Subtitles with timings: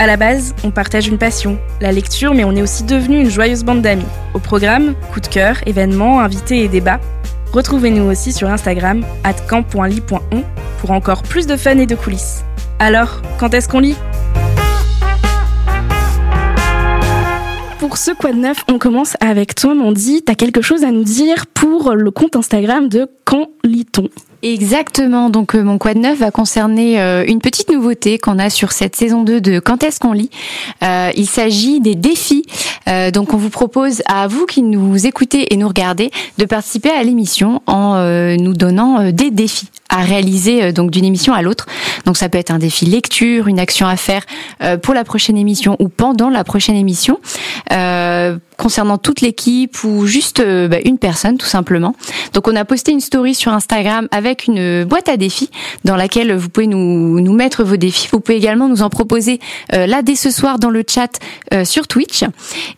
[0.00, 3.30] À la base, on partage une passion, la lecture, mais on est aussi devenu une
[3.30, 4.04] joyeuse bande d'amis.
[4.34, 7.00] Au programme, coup de cœur, événements, invités et débats.
[7.52, 9.04] Retrouvez-nous aussi sur Instagram,
[9.48, 10.42] camp.ly.on,
[10.80, 12.44] pour encore plus de fun et de coulisses.
[12.80, 13.96] Alors, quand est-ce qu'on lit?
[17.78, 20.22] Pour ce quoi de neuf, on commence avec toi, Mandy.
[20.22, 24.08] T'as quelque chose à nous dire pour le compte Instagram de Quand lit-on?
[24.44, 25.30] Exactement.
[25.30, 28.94] Donc euh, mon quad neuf va concerner euh, une petite nouveauté qu'on a sur cette
[28.94, 30.28] saison 2 de Quand est-ce qu'on lit?
[30.82, 32.44] Euh, il s'agit des défis.
[33.14, 37.02] donc on vous propose à vous qui nous écoutez et nous regardez de participer à
[37.02, 37.96] l'émission en
[38.36, 41.66] nous donnant des défis à réaliser donc d'une émission à l'autre.
[42.04, 44.22] Donc ça peut être un défi lecture, une action à faire
[44.82, 47.20] pour la prochaine émission ou pendant la prochaine émission
[48.56, 51.94] concernant toute l'équipe ou juste bah, une personne tout simplement.
[52.32, 55.50] Donc on a posté une story sur Instagram avec une boîte à défis
[55.84, 58.08] dans laquelle vous pouvez nous, nous mettre vos défis.
[58.10, 59.40] Vous pouvez également nous en proposer
[59.72, 61.18] euh, là dès ce soir dans le chat
[61.52, 62.24] euh, sur Twitch.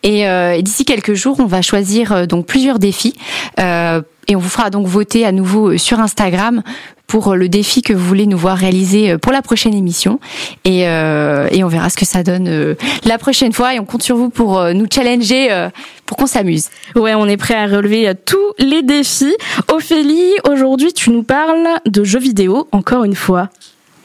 [0.02, 3.14] Et euh, d'ici quelques jours, on va choisir donc plusieurs défis.
[3.58, 6.62] et on vous fera donc voter à nouveau sur Instagram
[7.06, 10.20] pour le défi que vous voulez nous voir réaliser pour la prochaine émission.
[10.64, 13.74] Et, euh, et on verra ce que ça donne euh, la prochaine fois.
[13.74, 15.68] Et on compte sur vous pour euh, nous challenger,
[16.04, 16.68] pour qu'on s'amuse.
[16.94, 19.34] Ouais, on est prêt à relever tous les défis.
[19.68, 23.48] Ophélie, aujourd'hui, tu nous parles de jeux vidéo, encore une fois.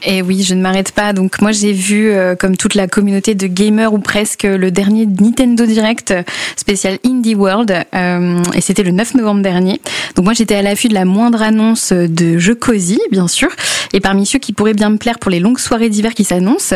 [0.04, 1.14] Et oui, je ne m'arrête pas.
[1.14, 5.06] Donc moi j'ai vu, euh, comme toute la communauté de gamers ou presque, le dernier
[5.06, 6.14] Nintendo Direct
[6.56, 7.72] spécial Indie World.
[7.94, 9.80] Euh, et c'était le 9 novembre dernier.
[10.16, 13.50] Donc moi j'étais à l'affût de la moindre annonce de jeux cosy, bien sûr.
[13.94, 16.76] Et parmi ceux qui pourraient bien me plaire pour les longues soirées d'hiver qui s'annoncent,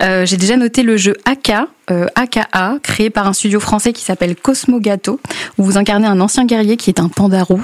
[0.00, 1.52] euh, j'ai déjà noté le jeu AK,
[1.90, 5.20] euh, AKA, créé par un studio français qui s'appelle Cosmo Gato,
[5.58, 7.60] où vous incarnez un ancien guerrier qui est un pandarou,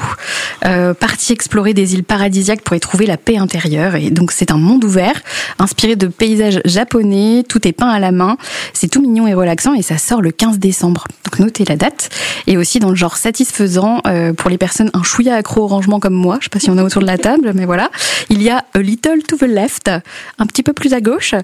[0.66, 3.94] euh, parti explorer des îles paradisiaques pour y trouver la paix intérieure.
[3.94, 5.22] Et donc c'est un monde ouvert,
[5.58, 8.36] inspiré de paysages japonais, tout est peint à la main,
[8.72, 11.06] c'est tout mignon et relaxant et ça sort le 15 décembre.
[11.24, 12.10] Donc notez la date.
[12.46, 16.00] Et aussi dans le genre satisfaisant euh, pour les personnes un chouïa accro au rangement
[16.00, 17.90] comme moi, je sais pas si on a autour de la table, mais voilà,
[18.28, 19.90] il y a A Little to the Left,
[20.38, 21.34] un petit peu plus à gauche,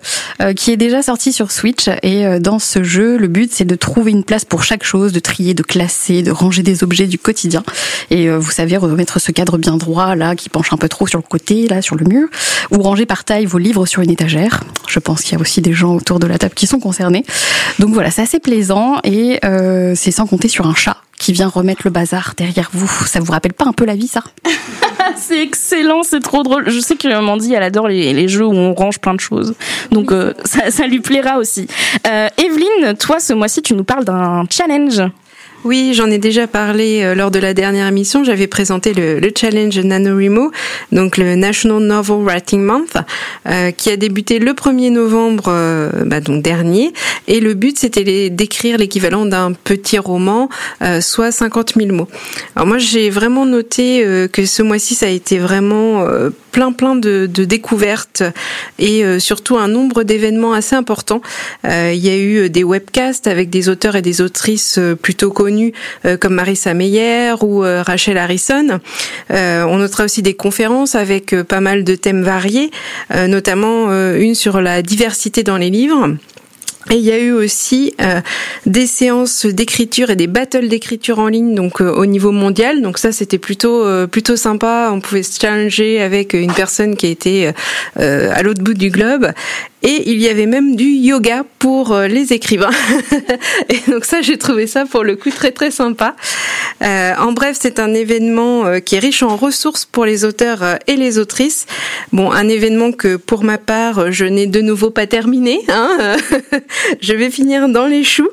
[0.41, 3.65] euh, qui est déjà sorti sur Switch et euh, dans ce jeu, le but c'est
[3.65, 7.07] de trouver une place pour chaque chose, de trier, de classer, de ranger des objets
[7.07, 7.63] du quotidien.
[8.11, 11.07] Et euh, vous savez remettre ce cadre bien droit là, qui penche un peu trop
[11.07, 12.29] sur le côté, là sur le mur,
[12.71, 14.65] ou ranger par taille vos livres sur une étagère.
[14.89, 17.25] Je pense qu'il y a aussi des gens autour de la table qui sont concernés.
[17.79, 21.49] Donc voilà, c'est assez plaisant et euh, c'est sans compter sur un chat qui vient
[21.49, 22.89] remettre le bazar derrière vous.
[23.07, 24.23] Ça vous rappelle pas un peu la vie, ça?
[25.17, 26.69] C'est excellent, c'est trop drôle.
[26.69, 29.55] Je sais que Mandy, elle adore les, jeux où on range plein de choses.
[29.91, 31.69] Donc euh, ça, lui plaira aussi.
[32.07, 35.03] Euh, Evelyne, toi, ce mois-ci, tu nous parles d'un challenge.
[35.67, 38.23] Oui, j'en ai déjà parlé euh, lors de la dernière émission.
[38.23, 40.53] J'avais présenté le, le, challenge NaNoWriMo,
[40.93, 42.97] donc le National Novel Writing Month,
[43.49, 46.93] euh, qui a débuté le 1er novembre euh, bah, donc dernier.
[47.27, 50.49] Et le but, c'était d'écrire l'équivalent d'un petit roman,
[51.01, 52.07] soit 50 000 mots.
[52.55, 56.07] Alors moi, j'ai vraiment noté que ce mois-ci, ça a été vraiment
[56.53, 58.23] plein plein de, découvertes
[58.79, 61.21] et surtout un nombre d'événements assez importants.
[61.65, 65.56] il y a eu des webcasts avec des auteurs et des autrices plutôt connus
[66.05, 68.81] euh, comme Marissa Meyer ou euh, Rachel Harrison.
[69.31, 72.71] Euh, on notera aussi des conférences avec pas mal de thèmes variés,
[73.29, 76.17] notamment une sur la diversité dans les livres.
[76.91, 77.95] Et il y a eu aussi
[78.65, 82.81] des séances d'écriture et des battles d'écriture en ligne donc au niveau mondial.
[82.81, 84.91] Donc ça c'était plutôt plutôt sympa.
[84.93, 87.53] On pouvait se challenger avec une personne qui était
[87.97, 89.33] à l'autre bout du globe.
[89.87, 92.71] Et il y avait même du yoga pour les écrivains.
[93.71, 96.15] et donc ça j'ai trouvé ça pour le coup très très sympa.
[96.83, 101.19] en bref c'est un événement qui est riche en ressources pour les auteurs et les
[101.19, 101.67] autrices.
[102.13, 105.61] Bon un événement que pour ma part je n'ai de nouveau pas terminé.
[105.69, 106.17] Hein
[107.01, 108.29] je vais finir dans les choux.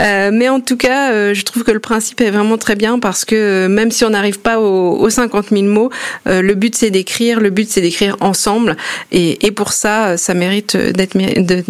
[0.00, 2.98] Euh, mais en tout cas, euh, je trouve que le principe est vraiment très bien
[2.98, 5.90] parce que euh, même si on n'arrive pas aux, 50 000 mots,
[6.26, 8.76] le but c'est d'écrire, le but c'est d'écrire ensemble.
[9.10, 11.64] Et, et, pour ça, ça mérite d'être, de,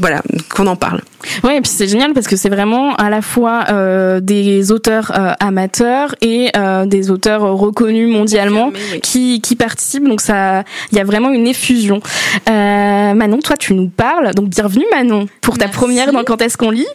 [0.00, 0.22] voilà,
[0.54, 1.00] qu'on en parle.
[1.44, 5.12] Oui, et puis c'est génial parce que c'est vraiment à la fois euh, des auteurs
[5.16, 8.72] euh, amateurs et euh, des auteurs reconnus mondialement
[9.02, 10.08] qui, qui participent.
[10.08, 12.00] Donc ça, il y a vraiment une effusion.
[12.48, 14.34] Manon, toi, tu nous parles.
[14.34, 16.86] Donc bienvenue Manon pour ta première dans Quand est-ce qu'on lit?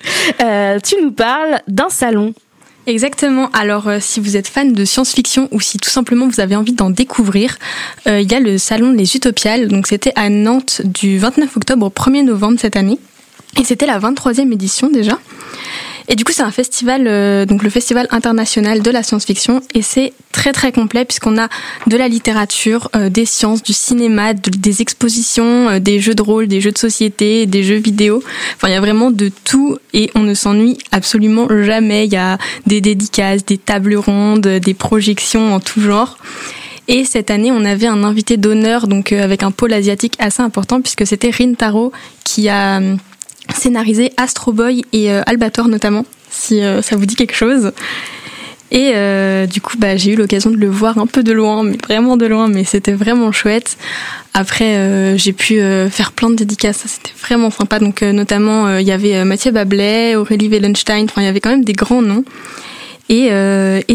[0.83, 2.33] tu nous parles d'un salon
[2.87, 3.49] Exactement.
[3.53, 6.73] Alors, euh, si vous êtes fan de science-fiction ou si tout simplement vous avez envie
[6.73, 7.57] d'en découvrir,
[8.07, 9.67] euh, il y a le salon Les Utopiales.
[9.67, 12.99] Donc, c'était à Nantes du 29 octobre au 1er novembre cette année.
[13.59, 15.17] Et c'était la 23e édition déjà.
[16.07, 19.81] Et du coup, c'est un festival, euh, donc le Festival international de la science-fiction, et
[19.81, 21.50] c'est très très complet puisqu'on a
[21.88, 26.48] de la littérature, euh, des sciences, du cinéma, des expositions, euh, des jeux de rôle,
[26.48, 28.24] des jeux de société, des jeux vidéo.
[28.56, 32.06] Enfin, il y a vraiment de tout et on ne s'ennuie absolument jamais.
[32.06, 32.38] Il y a
[32.68, 36.18] des dédicaces, des tables rondes, des projections en tout genre.
[36.88, 40.81] Et cette année, on avait un invité d'honneur, donc avec un pôle asiatique assez important,
[40.81, 41.92] puisque c'était Rintaro
[42.24, 42.80] qui a
[43.53, 47.71] scénarisé Astro Boy et euh, Albator notamment, si euh, ça vous dit quelque chose.
[48.71, 51.63] Et euh, du coup, bah, j'ai eu l'occasion de le voir un peu de loin,
[51.63, 53.77] mais vraiment de loin, mais c'était vraiment chouette.
[54.33, 57.80] Après, j'ai pu faire plein de dédicaces, c'était vraiment sympa.
[57.80, 61.63] Donc, notamment, il y avait Mathieu Bablet, Aurélie Wellenstein, enfin, il y avait quand même
[61.63, 62.25] des grands noms.
[63.07, 63.30] Et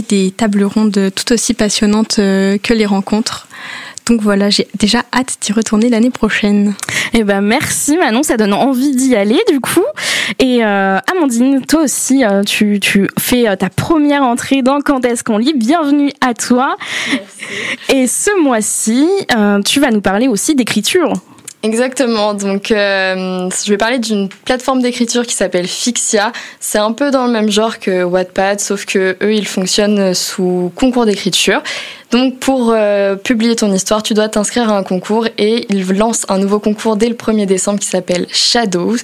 [0.09, 3.49] des tables rondes tout aussi passionnantes que les rencontres.
[4.11, 6.75] Donc voilà, j'ai déjà hâte d'y retourner l'année prochaine.
[7.15, 9.85] Eh ben merci Manon, ça donne envie d'y aller du coup.
[10.41, 15.05] Et euh, Amandine, toi aussi, euh, tu, tu fais euh, ta première entrée dans Quand
[15.05, 15.53] est-ce qu'on lit?
[15.55, 16.77] Bienvenue à toi.
[17.89, 19.07] Et ce mois-ci,
[19.65, 21.13] tu vas nous parler aussi d'écriture.
[21.63, 22.33] Exactement.
[22.33, 26.33] Donc, euh, je vais parler d'une plateforme d'écriture qui s'appelle Fixia.
[26.59, 30.73] C'est un peu dans le même genre que Wattpad, sauf que eux, ils fonctionnent sous
[30.75, 31.63] concours d'écriture.
[32.11, 36.27] Donc pour euh, publier ton histoire, tu dois t'inscrire à un concours et ils lancent
[36.29, 38.97] un nouveau concours dès le 1er décembre qui s'appelle Shadows,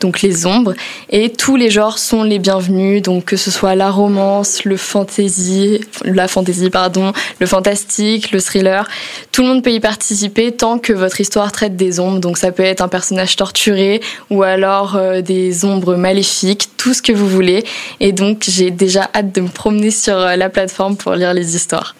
[0.00, 0.72] donc les ombres.
[1.10, 5.80] Et tous les genres sont les bienvenus, donc que ce soit la romance, le fantasy,
[6.04, 8.88] la fantasy pardon, le fantastique, le thriller,
[9.30, 12.20] tout le monde peut y participer tant que votre histoire traite des ombres.
[12.20, 14.00] Donc ça peut être un personnage torturé
[14.30, 17.64] ou alors euh, des ombres maléfiques, tout ce que vous voulez.
[18.00, 21.56] Et donc j'ai déjà hâte de me promener sur euh, la plateforme pour lire les
[21.56, 21.94] histoires.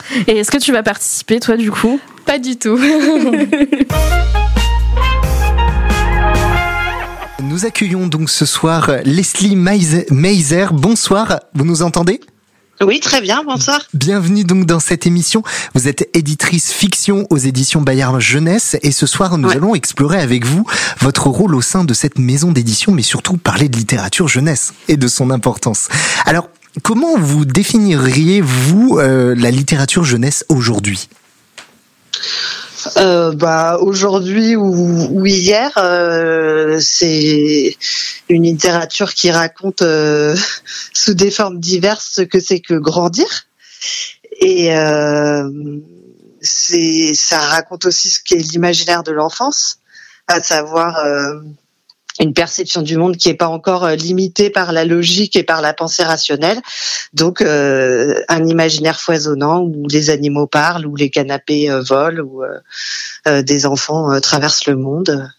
[0.55, 2.79] Que tu vas participer, toi, du coup Pas du tout.
[7.43, 10.07] Nous accueillons donc ce soir Leslie Meiser.
[10.71, 12.21] Bonsoir, vous nous entendez?
[12.81, 13.81] Oui, très bien, bonsoir.
[13.95, 15.43] Bienvenue donc dans cette émission.
[15.75, 20.47] Vous êtes éditrice fiction aux éditions Bayard Jeunesse et ce soir nous allons explorer avec
[20.47, 20.65] vous
[21.01, 24.97] votre rôle au sein de cette maison d'édition mais surtout parler de littérature jeunesse et
[24.97, 25.89] de son importance.
[26.27, 26.49] Alors,
[26.83, 31.09] Comment vous définiriez-vous euh, la littérature jeunesse aujourd'hui?
[32.97, 37.77] Euh, bah aujourd'hui ou, hier, euh, c'est
[38.29, 39.85] une littérature qui raconte
[40.93, 43.47] sous des formes diverses ce que c'est que grandir,
[44.41, 44.71] et
[46.41, 49.79] c'est ça raconte aussi ce qu'est l'imaginaire de l'enfance,
[50.27, 50.97] à savoir
[52.21, 55.61] une perception du monde qui n'est pas encore euh, limitée par la logique et par
[55.61, 56.61] la pensée rationnelle.
[57.13, 62.43] Donc euh, un imaginaire foisonnant où les animaux parlent, où les canapés euh, volent, où
[63.43, 65.31] des enfants traversent le monde.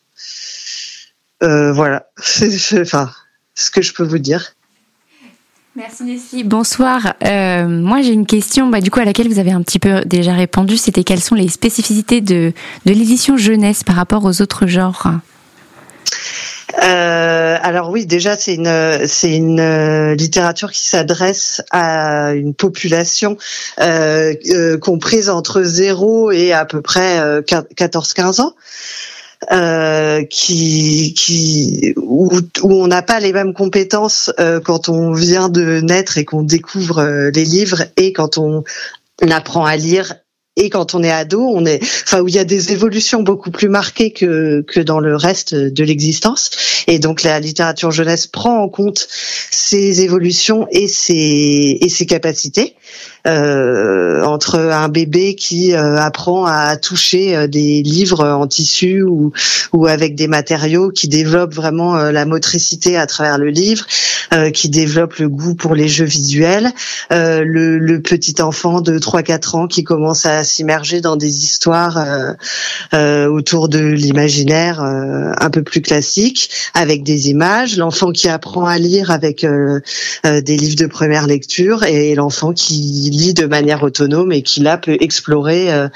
[1.41, 2.07] voilà,
[2.81, 3.11] enfin
[3.53, 4.53] ce que je peux vous dire.
[5.75, 6.43] Merci Nessie.
[6.43, 7.13] Bonsoir.
[7.21, 10.33] moi j'ai une question, bah, du coup à laquelle vous avez un petit peu déjà
[10.33, 10.77] répondu.
[10.77, 12.53] C'était quelles sont les spécificités de,
[12.85, 15.11] de l'édition jeunesse par rapport aux autres genres?
[16.83, 23.37] Euh, alors oui, déjà c'est une c'est une euh, littérature qui s'adresse à une population
[23.79, 28.53] euh, comprise entre 0 et à peu près 14-15 ans.
[29.51, 32.31] Euh, qui, qui où,
[32.63, 34.31] où on n'a pas les mêmes compétences
[34.63, 38.63] quand on vient de naître et qu'on découvre les livres et quand on
[39.29, 40.15] apprend à lire
[40.57, 43.51] et quand on est ado, on est, enfin, où il y a des évolutions beaucoup
[43.51, 46.51] plus marquées que que dans le reste de l'existence.
[46.87, 49.07] Et donc la littérature jeunesse prend en compte
[49.51, 52.75] ces évolutions et ses et ses capacités.
[53.27, 59.31] Euh, entre un bébé qui euh, apprend à toucher euh, des livres en tissu ou,
[59.73, 63.85] ou avec des matériaux, qui développe vraiment la motricité à travers le livre,
[64.53, 66.71] qui développe le goût pour les jeux visuels,
[67.09, 71.97] le, le, petit enfant de 3-4 ans qui commence à s'immerger dans des histoires
[72.93, 79.11] autour de l'imaginaire un peu plus classique, avec des images, l'enfant qui apprend à lire
[79.11, 79.45] avec
[80.23, 82.75] des livres de première lecture et l'enfant qui
[83.11, 85.89] lit de manière autonome et qui là peut explorer euh,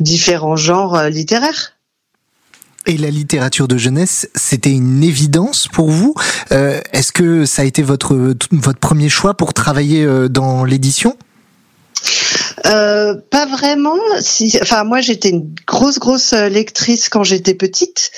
[0.00, 1.72] différents genres euh, littéraires.
[2.86, 6.14] Et la littérature de jeunesse, c'était une évidence pour vous?
[6.52, 11.16] Euh, Est-ce que ça a été votre votre premier choix pour travailler dans l'édition?
[12.66, 13.96] Euh, pas vraiment.
[14.20, 18.10] Si, enfin, moi, j'étais une grosse, grosse euh, lectrice quand j'étais petite,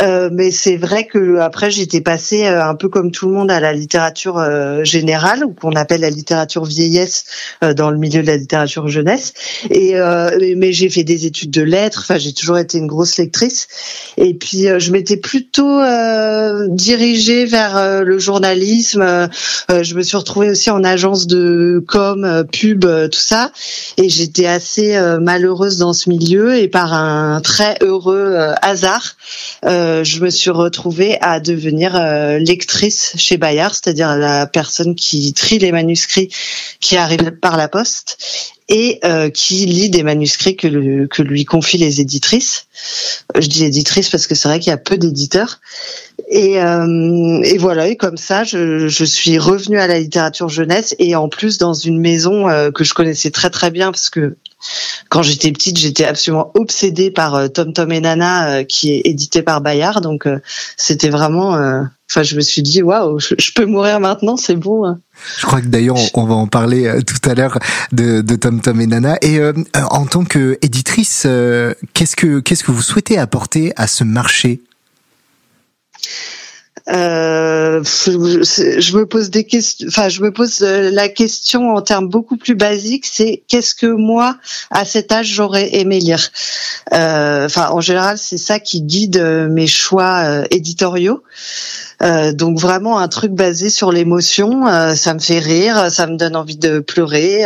[0.00, 3.50] euh, mais c'est vrai que après, j'étais passée euh, un peu comme tout le monde
[3.50, 7.24] à la littérature euh, générale, ou qu'on appelle la littérature vieillesse
[7.76, 9.32] dans le milieu de la littérature jeunesse.
[9.70, 9.94] Et
[10.56, 12.00] mais j'ai fait des études de lettres.
[12.02, 13.68] Enfin, j'ai toujours été une grosse lectrice.
[14.16, 15.80] Et puis, je m'étais plutôt
[16.68, 19.28] dirigée vers le journalisme.
[19.68, 23.52] je me suis retrouvée aussi en agence de com, pub, tout ça
[23.96, 29.16] et j'étais assez euh, malheureuse dans ce milieu et par un très heureux euh, hasard,
[29.64, 31.98] euh, je me suis retrouvée à devenir
[32.38, 36.30] lectrice chez Bayard, c'est-à-dire la personne qui trie les manuscrits
[36.80, 38.18] qui arrivent par la poste
[38.72, 39.00] et
[39.34, 42.66] qui lit des manuscrits que, que lui confient les éditrices.
[43.38, 45.60] Je dis éditrices parce que c'est vrai qu'il y a peu d'éditeurs.
[46.28, 51.14] Et, et, voilà, et comme ça, je, je, suis revenue à la littérature jeunesse et
[51.14, 54.36] en plus dans une maison que je connaissais très très bien parce que
[55.08, 59.02] quand j'étais petite, j'étais absolument obsédée par euh, Tom Tom et Nana, euh, qui est
[59.04, 60.00] édité par Bayard.
[60.00, 60.38] Donc euh,
[60.76, 61.52] c'était vraiment.
[62.10, 64.84] Enfin, je me suis dit waouh, je, peux mourir maintenant, c'est bon.
[64.84, 64.98] Hein.
[65.38, 67.58] Je crois que d'ailleurs on va en parler tout à l'heure
[67.92, 69.16] de, de, Tom Tom et Nana.
[69.22, 69.40] Et
[69.74, 71.26] en tant qu'éditrice,
[71.94, 74.60] qu'est-ce que qu'est-ce que vous souhaitez apporter à ce marché?
[76.88, 77.41] Euh,
[77.80, 79.86] je me pose des questions.
[79.88, 83.06] Enfin, je me pose euh, la question en termes beaucoup plus basiques.
[83.06, 84.36] C'est qu'est-ce que moi,
[84.70, 86.30] à cet âge, j'aurais aimé lire?
[86.92, 91.22] Euh, enfin, en général, c'est ça qui guide euh, mes choix éditoriaux.
[92.32, 96.56] donc vraiment un truc basé sur l'émotion, ça me fait rire, ça me donne envie
[96.56, 97.44] de pleurer,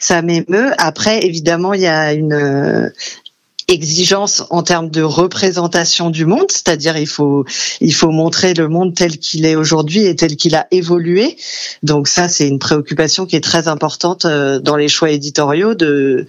[0.00, 0.72] ça m'émeut.
[0.78, 2.90] Après, évidemment, il y a une
[3.68, 7.44] exigence en termes de représentation du monde, c'est-à-dire il faut
[7.80, 11.36] il faut montrer le monde tel qu'il est aujourd'hui et tel qu'il a évolué.
[11.82, 16.26] Donc ça c'est une préoccupation qui est très importante euh, dans les choix éditoriaux de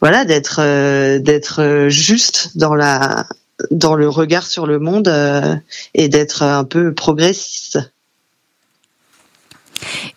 [0.00, 3.26] voilà d'être euh, d'être juste dans la
[3.70, 5.54] dans le regard sur le monde euh,
[5.94, 7.78] et d'être un peu progressiste.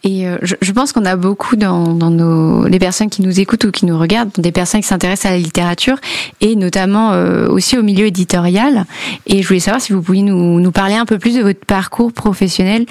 [0.04, 3.66] Et euh, je, pense qu'on a beaucoup dans, dans nos, les personnes qui nous écoutent
[3.66, 5.98] ou qui nous regardent, des personnes qui s'intéressent à la littérature
[6.42, 8.86] et notamment euh, aussi au milieu éditorial.
[9.28, 11.66] Et je voulais savoir si vous pouviez nous, nous parler un peu plus de votre
[11.66, 12.86] parcours professionnel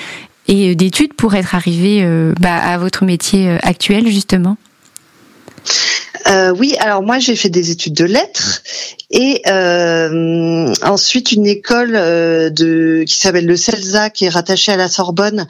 [0.47, 4.57] et d'études pour être arrivé euh, bah, à votre métier actuel justement.
[6.29, 8.63] Euh, oui, alors moi j'ai fait des études de lettres
[9.11, 14.77] et euh, ensuite une école euh, de qui s'appelle le CELSA qui est rattachée à
[14.77, 15.47] la Sorbonne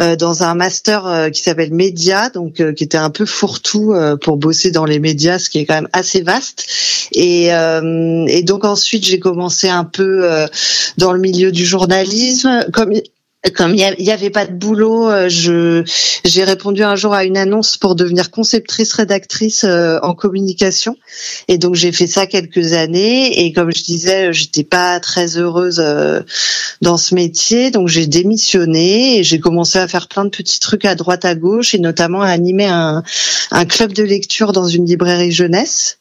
[0.00, 4.36] euh, dans un master euh, qui s'appelle Média donc qui était un peu fourre-tout pour
[4.36, 6.66] bosser dans les médias ce qui est quand même assez vaste.
[7.12, 10.28] Et, et donc ensuite j'ai commencé un peu
[10.98, 12.92] dans le milieu du journalisme comme
[13.54, 15.84] comme il n'y avait pas de boulot, euh, je
[16.24, 20.96] j'ai répondu un jour à une annonce pour devenir conceptrice rédactrice euh, en communication.
[21.46, 23.44] Et donc j'ai fait ça quelques années.
[23.44, 26.20] Et comme je disais, j'étais pas très heureuse euh,
[26.82, 30.84] dans ce métier, donc j'ai démissionné et j'ai commencé à faire plein de petits trucs
[30.84, 33.04] à droite à gauche et notamment à animer un
[33.52, 35.98] un club de lecture dans une librairie jeunesse.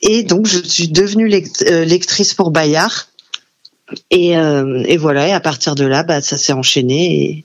[0.00, 3.09] Et donc je suis devenue lectrice pour Bayard
[4.10, 7.44] et, euh, et, voilà, et à partir de là, bah, ça s'est enchaîné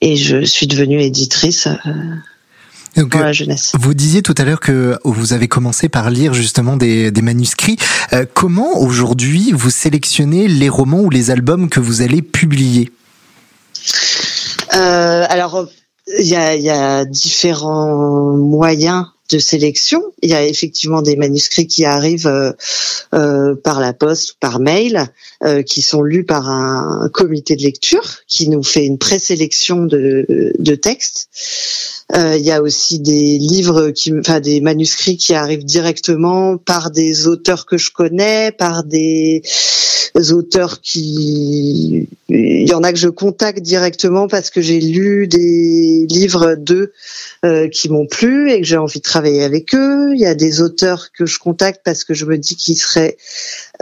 [0.00, 1.66] et, et, je suis devenue éditrice.
[1.66, 3.72] Euh, pour la jeunesse.
[3.80, 7.78] Vous disiez tout à l'heure que vous avez commencé par lire justement des, des manuscrits.
[8.12, 12.92] Euh, comment aujourd'hui vous sélectionnez les romans ou les albums que vous allez publier?
[14.74, 15.66] Euh, Alors,
[16.18, 20.02] il y a, y a différents moyens de sélection.
[20.22, 22.52] Il y a effectivement des manuscrits qui arrivent euh,
[23.14, 25.06] euh, par la poste ou par mail,
[25.42, 30.74] euh, qui sont lus par un comité de lecture qui nous fait une présélection de,
[30.74, 31.28] textes.
[32.14, 37.26] Il y a aussi des livres, qui, enfin des manuscrits qui arrivent directement par des
[37.26, 39.42] auteurs que je connais, par des
[40.30, 46.06] auteurs qui, il y en a que je contacte directement parce que j'ai lu des
[46.10, 46.92] livres d'eux
[47.70, 50.12] qui m'ont plu et que j'ai envie de travailler avec eux.
[50.14, 53.16] Il y a des auteurs que je contacte parce que je me dis qu'ils seraient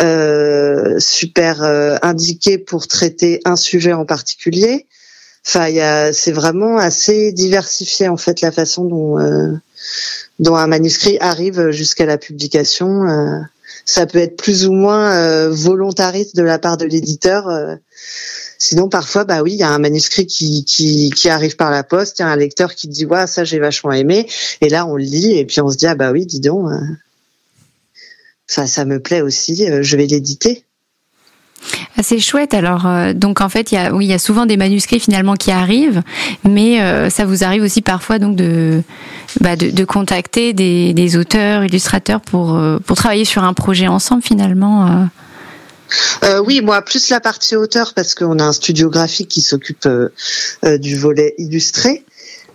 [0.00, 4.86] euh, super euh, indiqués pour traiter un sujet en particulier.
[5.46, 5.68] Enfin,
[6.12, 9.52] c'est vraiment assez diversifié en fait la façon dont euh,
[10.38, 13.06] dont un manuscrit arrive jusqu'à la publication.
[13.70, 17.48] Euh, ça peut être plus ou moins euh, volontariste de la part de l'éditeur.
[18.58, 21.82] Sinon, parfois, bah oui, il y a un manuscrit qui, qui, qui arrive par la
[21.82, 24.28] poste, il y a un lecteur qui dit ouais, ça j'ai vachement aimé,
[24.60, 26.70] et là on le lit et puis on se dit ah bah oui, dis donc,
[28.46, 30.64] ça ça me plaît aussi, je vais l'éditer.
[32.02, 32.54] C'est chouette.
[32.54, 36.02] Alors, euh, donc en fait, il y a, souvent des manuscrits finalement qui arrivent,
[36.48, 38.82] mais euh, ça vous arrive aussi parfois donc de,
[39.40, 44.22] bah, de, de, contacter des, auteurs, illustrateurs pour euh, pour travailler sur un projet ensemble
[44.22, 45.08] finalement.
[46.44, 49.88] Oui, moi plus la partie auteur parce qu'on a un studio graphique qui s'occupe
[50.62, 52.04] du volet illustré.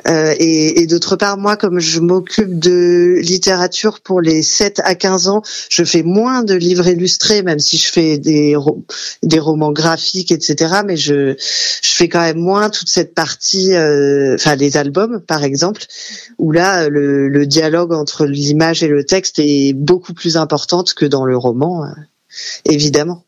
[0.08, 4.96] Euh, et, et d'autre part, moi, comme je m'occupe de littérature pour les 7 à
[4.96, 8.56] 15 ans, je fais moins de livres illustrés, même si je fais des,
[9.24, 10.82] des romans graphiques, etc.
[10.86, 15.44] Mais je, je fais quand même moins toute cette partie, euh, enfin les albums, par
[15.44, 15.84] exemple,
[16.38, 21.06] où là, le, le dialogue entre l'image et le texte est beaucoup plus importante que
[21.06, 21.90] dans le roman, euh,
[22.66, 23.25] évidemment.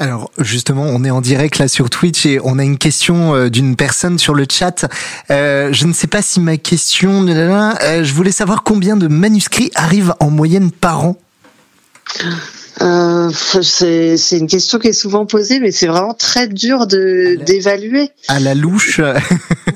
[0.00, 3.50] Alors justement, on est en direct là sur Twitch et on a une question euh,
[3.50, 4.86] d'une personne sur le chat.
[5.30, 9.70] Euh, je ne sais pas si ma question, euh, je voulais savoir combien de manuscrits
[9.74, 11.18] arrivent en moyenne par an.
[12.80, 13.30] Euh,
[13.62, 18.10] c'est une question qui est souvent posée, mais c'est vraiment très dur de d'évaluer.
[18.28, 19.02] À la louche.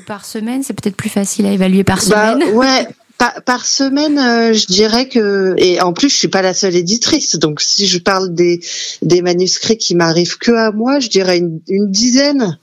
[0.07, 2.55] par semaine, c'est peut-être plus facile à évaluer par bah, semaine.
[2.55, 6.75] ouais, par, semaine, euh, je dirais que et en plus je suis pas la seule
[6.75, 8.59] éditrice, donc si je parle des
[9.01, 12.57] des manuscrits qui m'arrivent que à moi, je dirais une, une dizaine.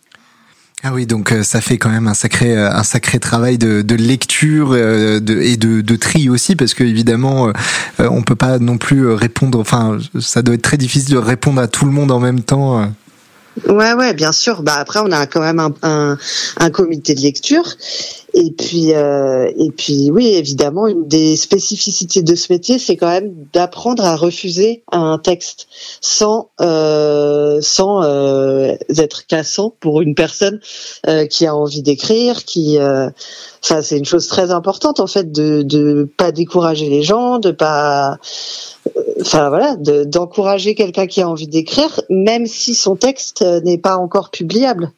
[0.85, 3.82] Ah oui, donc euh, ça fait quand même un sacré euh, un sacré travail de,
[3.82, 7.52] de lecture de, et de, de tri aussi parce que évidemment
[7.99, 9.59] on peut pas non plus répondre.
[9.61, 12.92] Enfin, ça doit être très difficile de répondre à tout le monde en même temps.
[13.68, 14.62] Ouais, ouais, bien sûr.
[14.62, 16.18] Bah après, on a quand même un, un,
[16.56, 17.76] un comité de lecture
[18.34, 23.08] et puis, euh, et puis, oui, évidemment, une des spécificités de ce métier, c'est quand
[23.08, 25.68] même d'apprendre à refuser un texte
[26.00, 30.60] sans, euh, sans euh, être cassant pour une personne
[31.08, 33.10] euh, qui a envie d'écrire, qui, euh,
[33.62, 37.50] enfin, c'est une chose très importante en fait de de pas décourager les gens, de
[37.50, 38.16] pas,
[39.20, 44.30] enfin voilà, d'encourager quelqu'un qui a envie d'écrire, même si son texte n'est pas encore
[44.30, 44.92] publiable.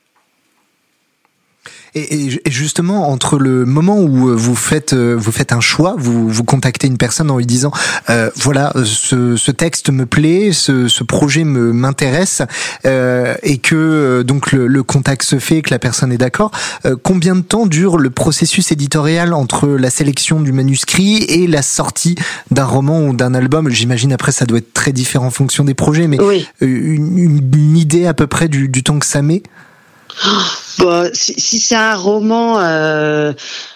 [1.95, 5.95] Et, et, justement, entre le moment où euh, vous faites euh, vous faites un choix,
[5.97, 7.71] vous vous contactez une personne en lui disant
[8.11, 12.43] euh, voilà ce, ce, texte me plaît, ce, ce projet me m'intéresse
[12.85, 16.51] euh, et que euh, donc le, le, contact se fait, que la personne est d'accord.
[17.03, 22.17] combien de temps dure le processus éditorial entre la sélection du manuscrit et la sortie
[22.51, 23.71] d'un roman ou d'un album?
[23.71, 26.19] J'imagine après ça doit être très différent en fonction des projets, mais
[26.61, 29.43] une, une, idée à peu près du, du temps que ça met?
[30.79, 33.33] Bon, si, si c'est un roman, euh,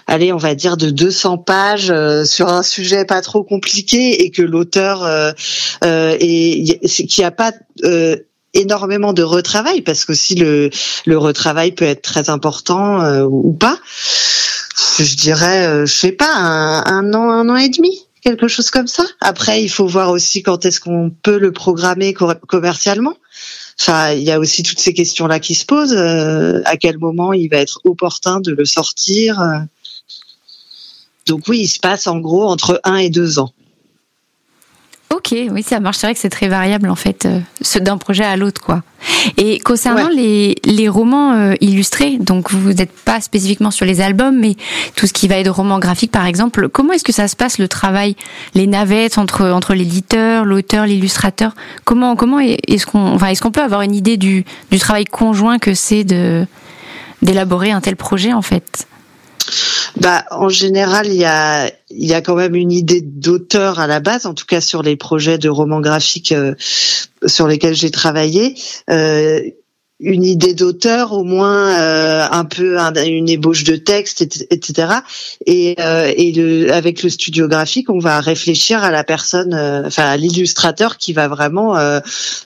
[0.09, 4.31] allez, on va dire de 200 pages euh, sur un sujet pas trop compliqué et
[4.33, 5.31] que l'auteur euh,
[5.85, 7.53] euh est, qui a pas
[7.85, 8.17] euh,
[8.53, 10.71] énormément de retravail, parce que si le,
[11.07, 13.79] le retravail peut être très important euh, ou pas,
[14.99, 18.87] je dirais, je sais pas, un, un an, un an et demi quelque chose comme
[18.87, 19.05] ça.
[19.21, 23.17] Après, il faut voir aussi quand est-ce qu'on peut le programmer commercialement.
[23.81, 25.97] Enfin, il y a aussi toutes ces questions-là qui se posent.
[25.97, 29.41] Euh, à quel moment il va être opportun de le sortir?
[29.41, 29.61] Euh.
[31.27, 33.53] Donc oui, il se passe en gros entre un et deux ans.
[35.15, 35.99] Ok, oui, ça marche.
[35.99, 38.83] C'est vrai que c'est très variable en fait, euh, d'un projet à l'autre, quoi.
[39.39, 44.39] Et concernant les, les romans euh, illustrés, donc vous n'êtes pas spécifiquement sur les albums,
[44.39, 44.57] mais
[44.97, 47.59] tout ce qui va être roman graphique, par exemple, comment est-ce que ça se passe
[47.59, 48.17] le travail,
[48.55, 53.63] les navettes entre entre l'éditeur, l'auteur, l'illustrateur Comment comment est-ce qu'on, enfin, est-ce qu'on peut
[53.63, 56.47] avoir une idée du du travail conjoint que c'est de
[57.23, 58.87] d'élaborer un tel projet en fait?
[59.97, 63.87] Bah, en général, il y a, il y a quand même une idée d'auteur à
[63.87, 66.55] la base, en tout cas sur les projets de romans graphiques euh,
[67.27, 68.55] sur lesquels j'ai travaillé.
[68.91, 69.41] Euh,
[70.01, 74.93] une idée d'auteur, au moins euh, un peu une ébauche de texte, etc.
[75.45, 79.87] Et, euh, et le, avec le studio graphique, on va réfléchir à la personne, euh,
[79.87, 81.99] enfin à l'illustrateur qui va vraiment euh,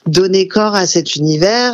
[0.07, 1.73] donner corps à cet univers.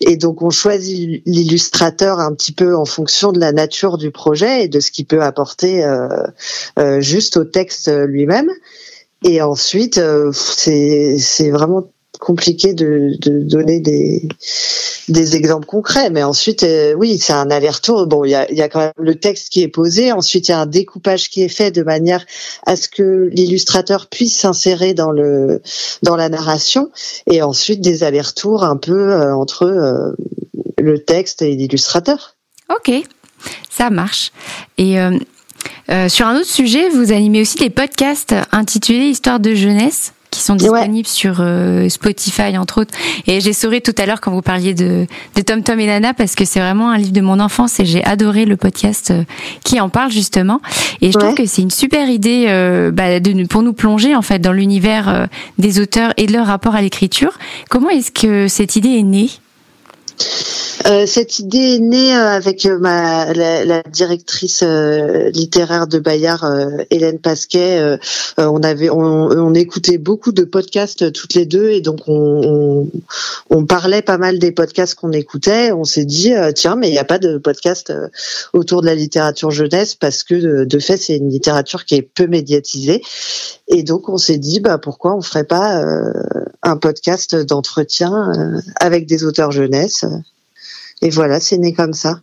[0.00, 4.64] et donc on choisit l'illustrateur un petit peu en fonction de la nature du projet
[4.64, 5.84] et de ce qu'il peut apporter
[6.98, 8.50] juste au texte lui-même.
[9.24, 10.00] Et ensuite,
[10.32, 18.06] c'est vraiment compliqué de, donner des, exemples concrets, mais ensuite, euh, oui, c'est un aller-retour.
[18.06, 20.52] Bon, il y a, y a quand même le texte qui est posé, ensuite il
[20.52, 22.24] y a un découpage qui est fait de manière
[22.66, 25.62] à ce que l'illustrateur puisse s'insérer dans le
[26.02, 26.90] dans la narration,
[27.26, 30.12] et ensuite des allers-retours un peu euh, entre euh,
[30.78, 32.36] le texte et l'illustrateur.
[32.70, 32.92] Ok,
[33.70, 34.32] ça marche.
[34.76, 34.96] Et
[36.08, 40.54] sur un autre sujet, vous animez aussi des podcasts intitulés Histoire de jeunesse qui sont
[40.54, 41.44] disponibles sur
[41.88, 42.94] Spotify entre autres.
[43.26, 46.14] Et j'ai souri tout à l'heure quand vous parliez de, de Tom Tom et Nana
[46.14, 49.12] parce que c'est vraiment un livre de mon enfance et j'ai adoré le podcast
[49.64, 50.60] qui en parle justement.
[51.00, 52.46] Et je trouve que c'est une super idée
[52.92, 56.74] bah, de, pour nous plonger en fait dans l'univers des auteurs et de leur rapport
[56.74, 57.36] à l'écriture.
[57.68, 59.30] Comment est-ce que cette idée est née?
[60.86, 64.62] Euh, cette idée est née euh, avec euh, ma, la, directrice
[65.32, 66.48] littéraire de Bayard,
[66.90, 67.98] Hélène Pasquet.
[68.36, 72.88] on avait, on, écoutait beaucoup de podcasts toutes les deux et donc on,
[73.50, 75.72] on, parlait pas mal des podcasts qu'on écoutait.
[75.72, 77.92] On s'est dit tiens, mais il n'y a pas de podcast
[78.52, 82.26] autour de la littérature jeunesse parce que de, fait c'est une littérature qui est peu
[82.26, 83.02] médiatisée.
[83.68, 85.82] Et donc on s'est dit bah pourquoi on ferait pas
[86.62, 88.32] un podcast d'entretien
[88.80, 90.04] avec des auteurs jeunesse
[91.02, 92.20] et voilà, c'est né comme ça.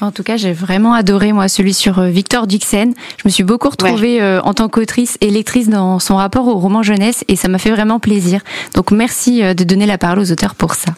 [0.00, 2.92] En tout cas, j'ai vraiment adoré moi celui sur euh, Victor Dixon.
[3.16, 6.58] Je me suis beaucoup retrouvée euh, en tant qu'autrice et lectrice dans son rapport au
[6.58, 8.42] roman jeunesse et ça m'a fait vraiment plaisir.
[8.74, 10.94] Donc merci euh, de donner la parole aux auteurs pour ça.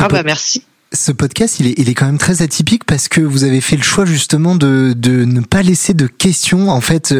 [0.00, 0.64] ah bah merci.
[0.92, 3.76] Ce podcast, il est, il est quand même très atypique parce que vous avez fait
[3.76, 6.70] le choix justement de, de ne pas laisser de questions.
[6.70, 7.14] En fait,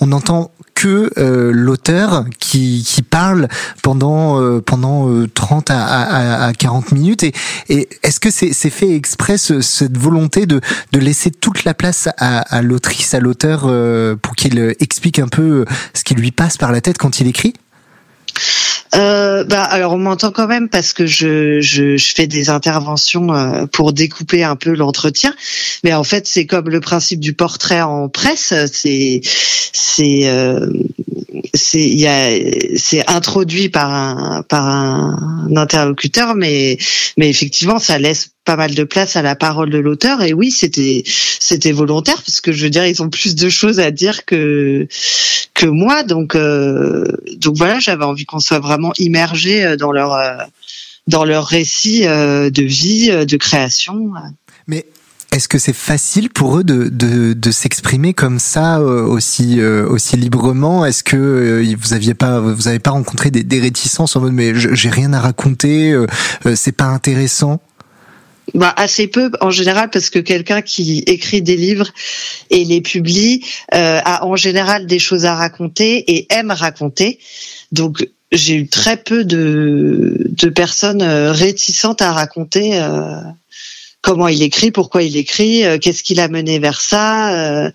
[0.00, 3.48] on entend que euh, l'auteur qui, qui parle
[3.82, 7.34] pendant euh, pendant 30 euh, à, à, 40 minutes et,
[7.68, 12.08] et est-ce que c'est c'est fait exprès cette volonté de de laisser toute la place
[12.16, 13.70] à, à l'autrice à l'auteur
[14.22, 17.52] pour qu'il explique un peu ce qui lui passe par la tête quand il écrit?
[18.94, 23.32] Euh, bah alors on m'entend quand même parce que je, je, je fais des interventions
[23.32, 25.34] euh, pour découper un peu l'entretien,
[25.84, 29.20] mais en fait c'est comme le principe du portrait en presse, c'est
[29.72, 30.66] c'est euh,
[31.54, 36.76] c'est introduit par un par un, interlocuteur, mais
[37.16, 40.22] mais effectivement ça laisse pas mal de place à la parole de l'auteur.
[40.22, 43.80] Et oui c'était c'était volontaire parce que je veux dire ils ont plus de choses
[43.80, 44.88] à dire que
[45.54, 46.02] que moi.
[46.02, 47.04] Donc euh,
[47.36, 50.36] donc voilà j'avais envie qu'on soit vraiment immergé euh, dans leur euh,
[51.06, 54.12] dans leur récit de vie de création.
[54.68, 54.86] Mais
[55.32, 60.84] est-ce que c'est facile pour eux de, de, de s'exprimer comme ça aussi aussi librement?
[60.84, 64.52] Est-ce que vous aviez pas vous avez pas rencontré des, des réticences en mode mais
[64.54, 65.98] j'ai rien à raconter,
[66.54, 67.60] c'est pas intéressant?
[68.54, 71.88] Bah, assez peu en général parce que quelqu'un qui écrit des livres
[72.50, 77.18] et les publie euh, a en général des choses à raconter et aime raconter.
[77.70, 83.20] Donc j'ai eu très peu de, de personnes euh, réticentes à raconter euh,
[84.02, 87.70] comment il écrit, pourquoi il écrit, qu'est-ce qui l'a mené vers ça.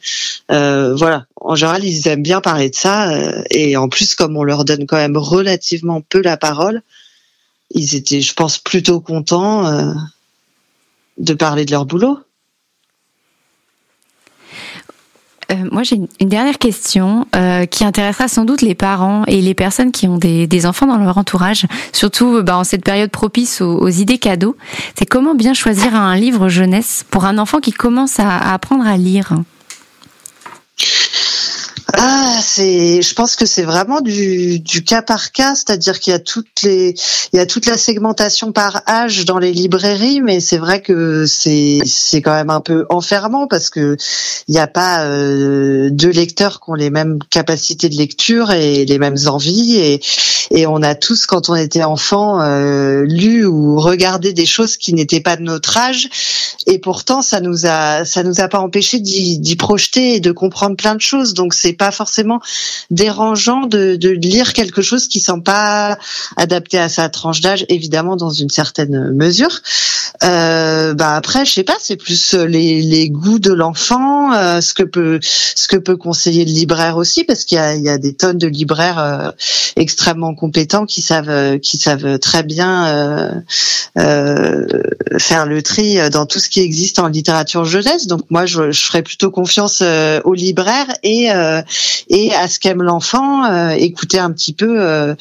[0.50, 3.14] voilà, en général ils aiment bien parler de ça
[3.52, 6.82] et en plus comme on leur donne quand même relativement peu la parole,
[7.70, 9.94] ils étaient, je pense, plutôt contents
[11.18, 12.20] de parler de leur boulot.
[15.52, 19.54] Euh, moi, j'ai une, dernière question euh, qui intéressera sans doute les parents et les
[19.54, 23.90] personnes qui ont des, enfants dans leur entourage, surtout bah, en cette période propice aux,
[23.90, 24.56] idées cadeaux.
[24.98, 28.98] C'est comment bien choisir un livre jeunesse pour un enfant qui commence à apprendre à
[28.98, 29.36] lire?
[31.98, 36.16] Ah, c'est, je pense que c'est vraiment du, du cas par cas, c'est-à-dire qu'il y
[36.16, 36.96] a toutes les,
[37.34, 41.26] il y a toute la segmentation par âge dans les librairies, mais c'est vrai que
[41.26, 43.98] c'est, c'est quand même un peu enfermant parce que
[44.48, 48.86] il n'y a pas euh, deux lecteurs qui ont les mêmes capacités de lecture et
[48.86, 50.02] les mêmes envies et,
[50.52, 54.94] et on a tous, quand on était enfant, euh, lu ou regardé des choses qui
[54.94, 56.10] n'étaient pas de notre âge,
[56.68, 60.76] et pourtant ça nous a, ça nous a pas empêché d'y, projeter et de comprendre
[60.76, 61.34] plein de choses.
[61.34, 62.40] Donc c'est pas forcément
[62.92, 65.98] dérangeant de, lire quelque chose qui sont pas
[66.38, 69.62] adapté à sa tranche d'âge, évidemment dans une certaine mesure.
[70.24, 74.74] Euh, bah après, je sais pas, c'est plus les, les goûts de l'enfant, euh, ce
[74.74, 77.90] que peut ce que peut conseiller le libraire aussi, parce qu'il y a, il y
[77.90, 79.32] a des tonnes de libraires euh,
[79.76, 83.32] extrêmement compétents qui savent qui savent très bien euh,
[83.98, 84.66] euh,
[85.18, 88.08] faire le tri dans tout ce qui existe en littérature jeunesse.
[88.08, 89.82] Donc moi, je, je ferais plutôt confiance
[90.24, 91.30] aux libraires et
[92.08, 95.16] et à ce qu'aime l'enfant, euh, écouter un petit peu euh,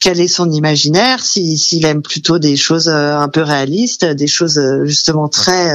[0.00, 4.60] quel est son imaginaire, s'il aime plutôt des choses euh, un peu réalistes, des choses
[4.84, 5.72] justement très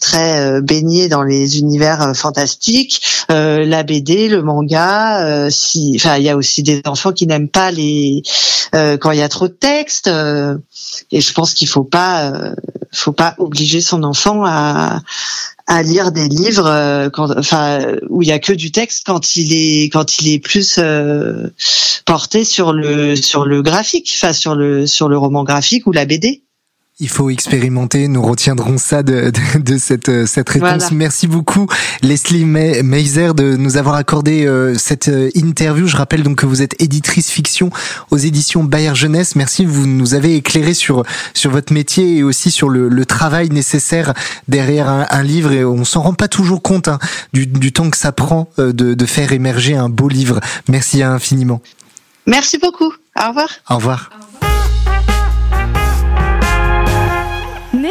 [0.00, 5.50] très baignées dans les univers fantastiques, la BD, le manga.
[5.50, 8.22] si, enfin, il y a aussi des enfants qui n'aiment pas les
[8.72, 10.08] quand il y a trop de textes.
[10.08, 12.32] et je pense qu'il faut pas
[12.92, 15.00] faut pas obliger son enfant à
[15.68, 19.36] à lire des livres euh, quand, enfin où il y a que du texte quand
[19.36, 21.48] il est quand il est plus euh,
[22.06, 26.06] porté sur le sur le graphique, enfin sur le sur le roman graphique ou la
[26.06, 26.42] BD.
[27.00, 28.08] Il faut expérimenter.
[28.08, 29.30] Nous retiendrons ça de,
[29.60, 30.90] de, cette, euh, cette réponse.
[30.90, 31.68] Merci beaucoup,
[32.02, 35.86] Leslie Meiser, de nous avoir accordé euh, cette euh, interview.
[35.86, 37.70] Je rappelle donc que vous êtes éditrice fiction
[38.10, 39.36] aux éditions Bayer Jeunesse.
[39.36, 39.64] Merci.
[39.64, 44.12] Vous nous avez éclairé sur, sur votre métier et aussi sur le, le travail nécessaire
[44.48, 45.52] derrière un, un, livre.
[45.52, 46.98] Et on s'en rend pas toujours compte hein,
[47.32, 50.40] du, du, temps que ça prend de, de faire émerger un beau livre.
[50.66, 51.62] Merci infiniment.
[52.26, 52.92] Merci beaucoup.
[53.16, 53.48] Au revoir.
[53.70, 54.10] Au revoir.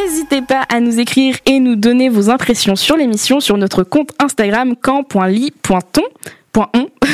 [0.08, 4.12] N'hésitez pas à nous écrire et nous donner vos impressions sur l'émission sur notre compte
[4.18, 6.02] Instagram camp.ly.ton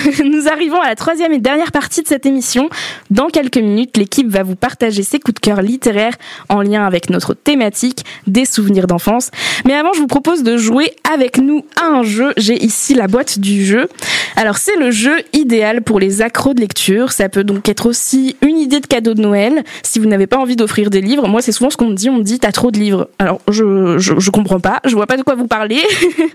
[0.25, 2.69] Nous arrivons à la troisième et dernière partie de cette émission.
[3.11, 6.15] Dans quelques minutes, l'équipe va vous partager ses coups de cœur littéraires
[6.49, 9.31] en lien avec notre thématique des souvenirs d'enfance.
[9.65, 12.33] Mais avant, je vous propose de jouer avec nous à un jeu.
[12.37, 13.89] J'ai ici la boîte du jeu.
[14.37, 17.13] Alors, c'est le jeu idéal pour les accros de lecture.
[17.13, 19.63] Ça peut donc être aussi une idée de cadeau de Noël.
[19.83, 22.11] Si vous n'avez pas envie d'offrir des livres, moi, c'est souvent ce qu'on me dit.
[22.11, 23.09] On me dit, t'as trop de livres.
[23.19, 24.81] Alors, je, je, je comprends pas.
[24.85, 25.81] Je vois pas de quoi vous parlez.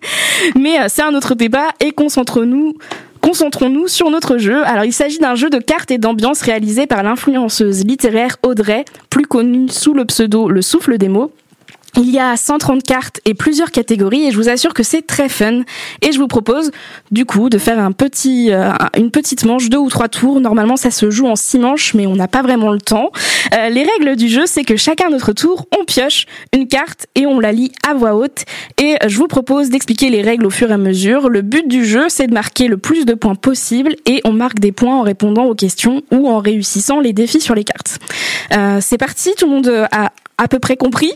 [0.56, 2.76] Mais euh, c'est un autre débat et concentre-nous
[3.30, 4.66] Concentrons-nous sur notre jeu.
[4.66, 9.28] Alors, il s'agit d'un jeu de cartes et d'ambiance réalisé par l'influenceuse littéraire Audrey, plus
[9.28, 11.32] connue sous le pseudo Le Souffle des mots.
[11.96, 15.30] Il y a 130 cartes et plusieurs catégories et je vous assure que c'est très
[15.30, 15.62] fun.
[16.02, 16.72] Et je vous propose
[17.12, 20.40] du coup de faire un petit, euh, une petite manche, deux ou trois tours.
[20.40, 23.12] Normalement ça se joue en six manches mais on n'a pas vraiment le temps.
[23.54, 27.26] Euh, les règles du jeu c'est que chacun notre tour on pioche une carte et
[27.26, 28.44] on la lit à voix haute.
[28.78, 31.30] Et je vous propose d'expliquer les règles au fur et à mesure.
[31.30, 34.60] Le but du jeu c'est de marquer le plus de points possible et on marque
[34.60, 38.00] des points en répondant aux questions ou en réussissant les défis sur les cartes.
[38.56, 41.12] Euh, c'est parti, tout le monde a à peu près compris.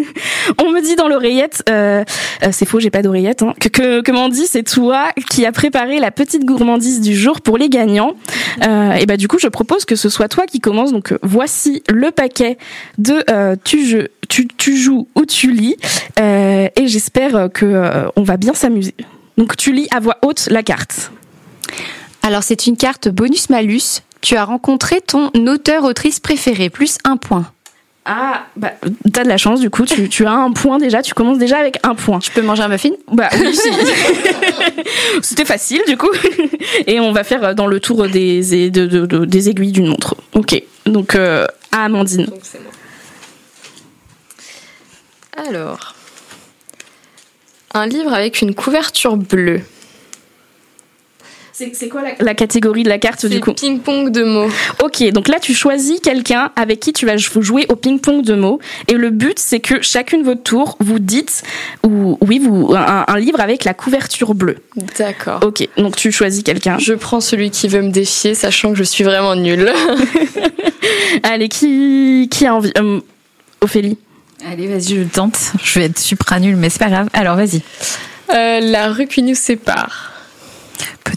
[0.58, 2.02] on me dit dans l'oreillette, euh,
[2.42, 5.52] euh, c'est faux, j'ai pas d'oreillette, hein, que, que, que Mandy, c'est toi qui a
[5.52, 8.14] préparé la petite gourmandise du jour pour les gagnants.
[8.66, 10.92] Euh, et bah du coup, je propose que ce soit toi qui commence.
[10.92, 12.56] Donc voici le paquet
[12.98, 13.22] de
[13.62, 15.76] tu, jeux, tu, tu joues ou tu lis,
[16.18, 18.94] et j'espère que on va bien s'amuser.
[19.36, 21.12] Donc tu lis à voix haute la carte.
[22.22, 24.02] Alors c'est une carte bonus malus.
[24.20, 27.50] Tu as rencontré ton auteur-autrice préféré, plus un point.
[28.04, 28.72] Ah, bah,
[29.12, 31.58] t'as de la chance, du coup, tu, tu, as un point déjà, tu commences déjà
[31.58, 32.18] avec un point.
[32.20, 32.90] Je peux manger un muffin?
[33.12, 33.68] Bah oui, si.
[35.22, 36.10] C'était facile, du coup.
[36.88, 40.16] Et on va faire dans le tour des, de, de, des aiguilles d'une montre.
[40.34, 42.26] Ok, donc euh, à Amandine.
[42.26, 42.40] Donc,
[45.48, 45.94] Alors,
[47.74, 49.62] un livre avec une couverture bleue.
[51.72, 54.50] C'est quoi la, catégorie de la carte du coup Ping-pong de mots.
[54.82, 58.60] Ok, donc là tu choisis quelqu'un avec qui tu vas jouer au ping-pong de mots.
[58.88, 61.42] Et le but c'est que chacune de votre tour, vous dites,
[61.84, 64.58] ou oui, vous un, livre avec la couverture bleue.
[64.98, 65.40] D'accord.
[65.44, 66.78] Ok, donc tu choisis quelqu'un.
[66.78, 69.72] Je prends celui qui veut me défier, sachant que je suis vraiment nulle.
[71.22, 73.00] Allez, qui, qui a envie euh,
[73.60, 73.98] Ophélie?
[74.50, 75.38] Allez, vas-y, je tente.
[75.62, 77.08] Je vais être supra nulle, mais c'est pas grave.
[77.12, 77.62] Alors, vas-y.
[78.34, 80.11] Euh, la rue qui nous sépare.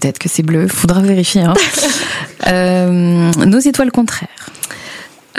[0.06, 1.41] Peut-être que c'est bleu, faudra vérifier.
[1.41, 1.56] Hein.
[2.48, 4.52] euh, nos étoiles contraires.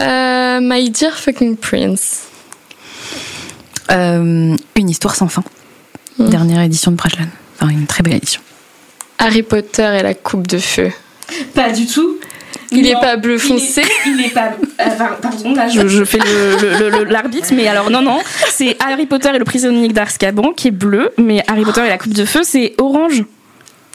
[0.01, 2.23] Euh, My Dear Fucking Prince.
[3.93, 5.45] Euh, une histoire sans fin.
[6.19, 6.31] Hmm.
[6.31, 7.27] Dernière édition de Brajlan.
[7.61, 8.41] Enfin, une très belle édition.
[9.19, 10.91] Harry Potter et la coupe de feu.
[11.55, 12.19] Pas du tout.
[12.73, 13.83] Il n'est pas bleu foncé.
[14.05, 14.51] Il n'est pas.
[14.81, 14.85] Euh,
[15.23, 16.19] pardon, là, je, je fais
[17.09, 18.19] l'arbitre, mais alors non, non.
[18.51, 21.99] C'est Harry Potter et le prisonnier d'Azkaban qui est bleu, mais Harry Potter et la
[21.99, 23.23] coupe de feu, c'est orange.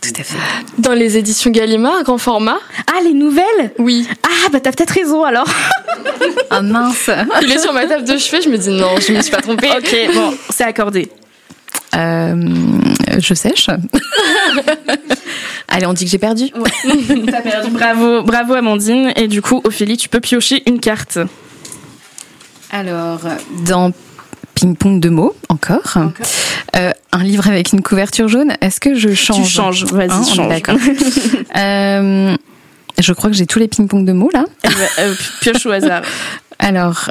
[0.01, 0.37] Tout à fait.
[0.79, 2.57] Dans les éditions Gallimard, grand format.
[2.87, 3.71] Ah, les nouvelles?
[3.77, 4.07] Oui.
[4.23, 5.47] Ah, bah t'as peut-être raison alors.
[6.49, 7.09] ah mince.
[7.43, 9.41] Il est sur ma table de chevet, je me dis non, je me suis pas
[9.41, 9.69] trompée.
[9.77, 11.09] ok, bon, c'est accordé.
[11.95, 12.35] Euh,
[13.19, 13.67] je sèche.
[15.67, 16.49] Allez, on dit que j'ai perdu.
[16.55, 17.25] Ouais.
[17.29, 17.69] T'as perdu.
[17.71, 19.13] Bravo, bravo Amandine.
[19.15, 21.19] Et du coup, Ophélie, tu peux piocher une carte.
[22.71, 23.19] Alors,
[23.65, 23.91] dans
[24.61, 25.97] ping-pong de mots, encore.
[26.75, 28.53] Euh, un livre avec une couverture jaune.
[28.61, 30.49] Est-ce que je change Tu changes, vas-y, hein, change.
[30.49, 30.77] D'accord.
[31.57, 32.37] euh,
[32.99, 34.45] je crois que j'ai tous les ping-pong de mots là.
[34.63, 36.03] Eh ben, euh, pioche au hasard.
[36.59, 37.09] Alors,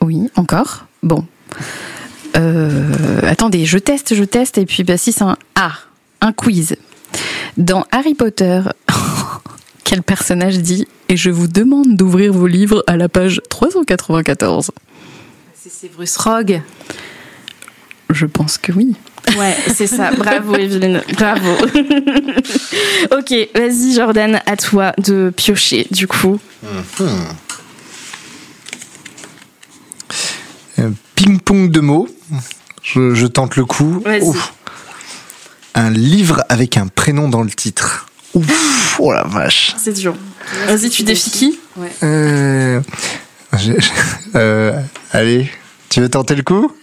[0.00, 0.86] oui, encore.
[1.02, 1.24] Bon.
[3.24, 5.36] Attendez, je teste, je teste, et puis bah, si c'est un...
[5.56, 5.72] Ah,
[6.20, 6.76] un quiz.
[7.56, 8.60] Dans Harry Potter,
[9.82, 14.70] quel personnage dit «Et je vous demande d'ouvrir vos livres à la page 394»
[15.60, 16.62] C'est Bruce Rogue.
[18.10, 18.94] Je pense que oui.
[19.36, 20.10] Ouais, c'est ça.
[20.16, 21.02] Bravo, Evelyne.
[21.14, 21.50] Bravo.
[23.10, 26.38] ok, vas-y, Jordan, à toi de piocher, du coup.
[30.78, 32.08] Euh, ping-pong de mots.
[32.82, 34.02] Je, tente le coup.
[35.74, 38.06] Un livre avec un prénom dans le titre.
[38.34, 39.74] Ouf, oh la vache.
[39.76, 40.14] C'est dur.
[40.66, 41.58] Vas-y, tu défies qui?
[41.76, 41.90] Ouais.
[42.04, 42.80] euh,
[44.36, 44.80] euh
[45.12, 45.50] Allez,
[45.88, 46.72] tu veux tenter le coup?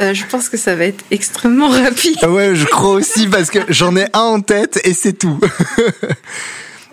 [0.00, 2.16] Euh, je pense que ça va être extrêmement rapide.
[2.22, 5.38] Ah ouais, je crois aussi parce que j'en ai un en tête et c'est tout.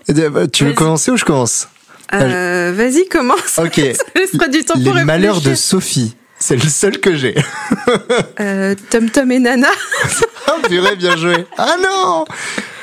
[0.54, 1.68] tu veux commencer ou je commence?
[2.14, 3.58] Euh, Vas-y, commence.
[3.58, 3.82] Ok.
[4.40, 6.16] ça du temps Les malheurs de Sophie.
[6.38, 7.34] C'est le seul que j'ai.
[8.40, 9.72] euh, Tom Tom et Nana.
[10.46, 11.48] ah purée, bien joué.
[11.58, 12.26] Ah non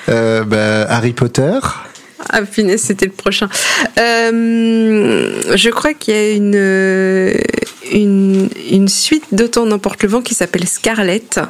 [0.09, 1.61] bah, Harry Potter.
[2.31, 3.49] Ah, finesse, c'était le prochain.
[3.99, 7.38] Euh, je crois qu'il y a une,
[8.71, 11.41] une, suite d'Autant n'emporte le vent qui s'appelle Scarlett.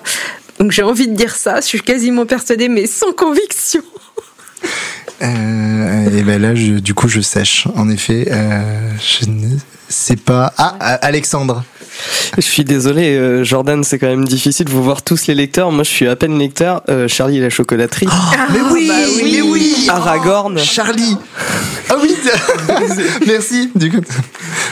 [0.58, 3.82] Donc j'ai envie de dire ça, je suis quasiment persuadée, mais sans conviction.
[5.22, 7.66] Euh, et ben là, du coup, je sèche.
[7.74, 9.56] En effet, euh, je ne
[9.88, 10.52] sais pas.
[10.56, 11.64] Ah, Alexandre.
[12.36, 14.66] Je suis désolé, euh, Jordan, c'est quand même difficile.
[14.66, 15.72] de Vous voir tous les lecteurs.
[15.72, 16.82] Moi, je suis à peine lecteur.
[16.88, 18.06] Euh, Charlie et la chocolaterie.
[18.10, 19.86] Oh, mais oui, bah oui, mais oui.
[19.88, 20.58] Aragorn.
[20.58, 21.16] Charlie.
[21.90, 22.14] Ah oui.
[23.26, 23.70] merci.
[23.74, 24.00] Du coup.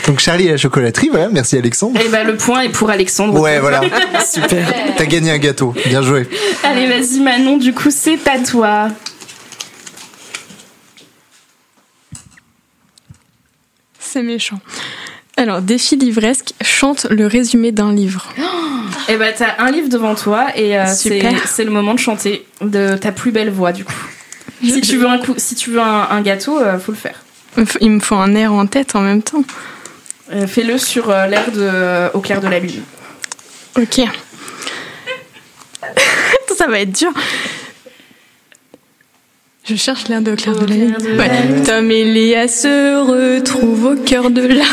[0.05, 1.29] Donc Charlie et la chocolaterie, voilà.
[1.29, 1.99] Merci Alexandre.
[1.99, 3.39] Et eh ben le point est pour Alexandre.
[3.39, 3.81] Ouais, voilà.
[4.25, 4.73] Super.
[4.95, 5.73] T'as gagné un gâteau.
[5.85, 6.27] Bien joué.
[6.63, 7.57] Allez, vas-y Manon.
[7.57, 8.89] Du coup, c'est à toi.
[13.99, 14.59] C'est méchant.
[15.37, 18.33] Alors, défi livresque, chante le résumé d'un livre.
[19.07, 22.45] et eh ben, t'as un livre devant toi et euh, c'est le moment de chanter
[22.61, 23.93] de ta plus belle voix, du coup.
[24.63, 27.21] Si tu veux un, coup, si tu veux un, gâteau, euh, faut le faire.
[27.81, 29.43] Il me faut un air en tête en même temps.
[30.33, 32.81] Euh, fais-le sur l'air de Au clair de la lune.
[33.77, 34.01] Ok.
[36.57, 37.13] Ça va être dur.
[39.69, 41.63] Je cherche l'air de Claire de la Lune.
[41.65, 44.63] Tom et Léa se retrouvent au cœur de la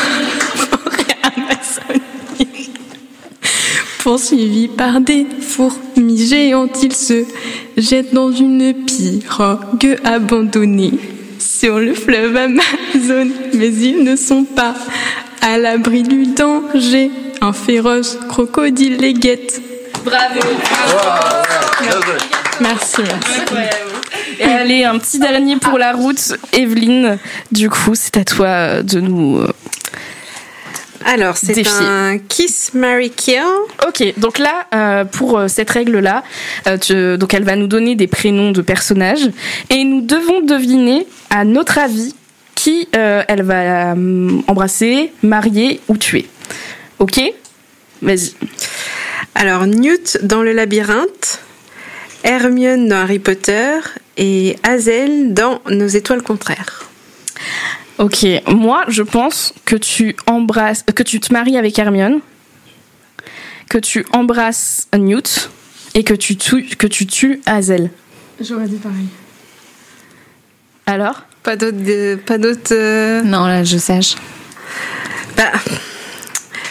[4.04, 7.24] Poursuivis par des fourmis géantes, ils se
[7.78, 10.92] jettent dans une pirogue abandonnée
[11.38, 13.30] sur le fleuve Amazon.
[13.54, 14.74] Mais ils ne sont pas
[15.40, 17.10] à l'abri du danger.
[17.40, 19.62] Un féroce crocodile les guette.
[20.04, 20.40] Bravo!
[22.60, 23.00] merci.
[23.00, 23.40] merci.
[24.38, 26.34] Et allez, un petit dernier pour la route.
[26.52, 27.18] Evelyne,
[27.52, 29.40] du coup, c'est à toi de nous.
[31.04, 33.42] Euh, alors, c'est un Kiss, Mary Kill.
[33.86, 36.22] Ok, donc là, euh, pour euh, cette règle-là,
[36.66, 39.30] donc elle va nous donner des prénoms de personnages
[39.70, 42.14] et nous devons deviner, à notre avis,
[42.54, 43.94] qui elle va
[44.46, 46.26] embrasser, marier ou tuer.
[46.98, 47.20] Ok?
[48.00, 48.32] Vas-y.
[49.34, 51.40] Alors, Newt dans le labyrinthe,
[52.22, 53.78] Hermione dans Harry Potter
[54.16, 56.88] et Hazel dans Nos étoiles contraires.
[58.04, 62.20] Ok, moi je pense que tu embrasses, que tu te maries avec Hermione,
[63.70, 65.48] que tu embrasses Newt
[65.94, 67.88] et que tu tues, que tu tues Hazel.
[68.42, 69.06] J'aurais dit pareil.
[70.84, 71.22] Alors?
[71.42, 72.74] Pas d'autres, pas d'autres.
[72.74, 74.16] Euh, non là je sache.
[75.38, 75.52] Bah,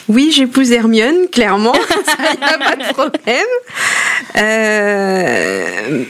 [0.08, 1.74] oui, j'épouse Hermione, clairement,
[2.34, 3.48] il n'y a pas de problème.
[4.38, 6.04] Euh,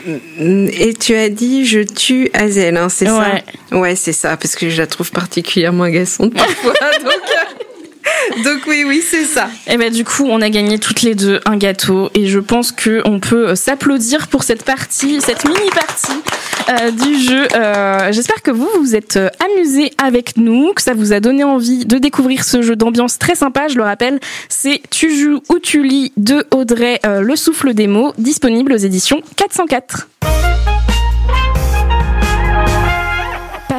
[0.72, 3.36] et tu as dit je tue Hazel, hein, c'est ça
[3.72, 6.74] Ouais, c'est ça, parce que je la trouve particulièrement agaçante parfois.
[7.04, 7.63] donc, euh,
[8.44, 9.50] donc oui, oui, c'est ça.
[9.68, 12.40] Et eh ben du coup, on a gagné toutes les deux un gâteau et je
[12.40, 16.22] pense que on peut s'applaudir pour cette partie, cette mini partie
[16.70, 17.48] euh, du jeu.
[17.56, 21.44] Euh, j'espère que vous vous êtes euh, amusés avec nous, que ça vous a donné
[21.44, 23.68] envie de découvrir ce jeu d'ambiance très sympa.
[23.68, 28.14] Je le rappelle, c'est Tu joues ou tu lis de Audrey Le Souffle des mots,
[28.18, 30.08] disponible aux éditions 404.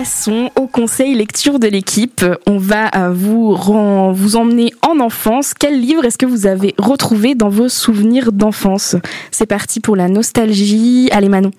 [0.04, 2.26] Passons au conseil lecture de l'équipe.
[2.46, 3.56] On va vous,
[4.12, 5.54] vous emmener en enfance.
[5.58, 8.96] Quel livre est-ce que vous avez retrouvé dans vos souvenirs d'enfance?
[9.30, 11.08] C'est parti pour la nostalgie.
[11.10, 11.52] Allez Manon.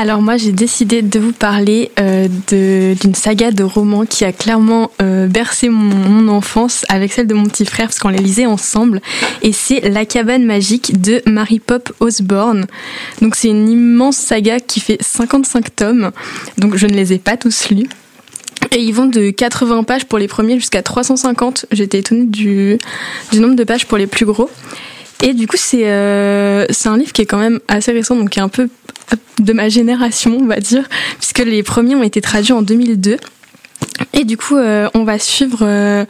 [0.00, 4.92] Alors moi j'ai décidé de vous parler euh, d'une saga de romans qui a clairement
[5.02, 9.00] euh, bercé mon, enfance avec celle de mon petit frère parce qu'on les lisait ensemble
[9.42, 12.66] et c'est La cabane magique de Mary Pop Osborne.
[13.22, 16.12] Donc c'est une immense saga qui fait 55 tomes
[16.58, 17.88] donc je ne les ai pas tous lus.
[18.70, 21.66] Et ils vont de 80 pages pour les premiers jusqu'à 350.
[21.72, 22.78] J'étais étonnée du,
[23.32, 24.48] nombre de pages pour les plus gros.
[25.22, 28.30] Et du coup, c'est euh, c'est un livre qui est quand même assez récent, donc
[28.30, 28.68] qui est un peu
[29.38, 33.16] de ma génération, on va dire, puisque les premiers ont été traduits en 2002.
[34.12, 36.04] Et du coup, euh, on va suivre euh,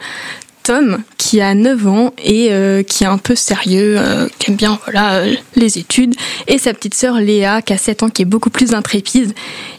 [0.63, 3.99] Tom, qui a 9 ans et euh, qui est un peu sérieux,
[4.39, 5.23] qui aime bien voilà,
[5.55, 6.15] les études,
[6.47, 9.33] et sa petite sœur Léa, qui a 7 ans, qui est beaucoup plus intrépide.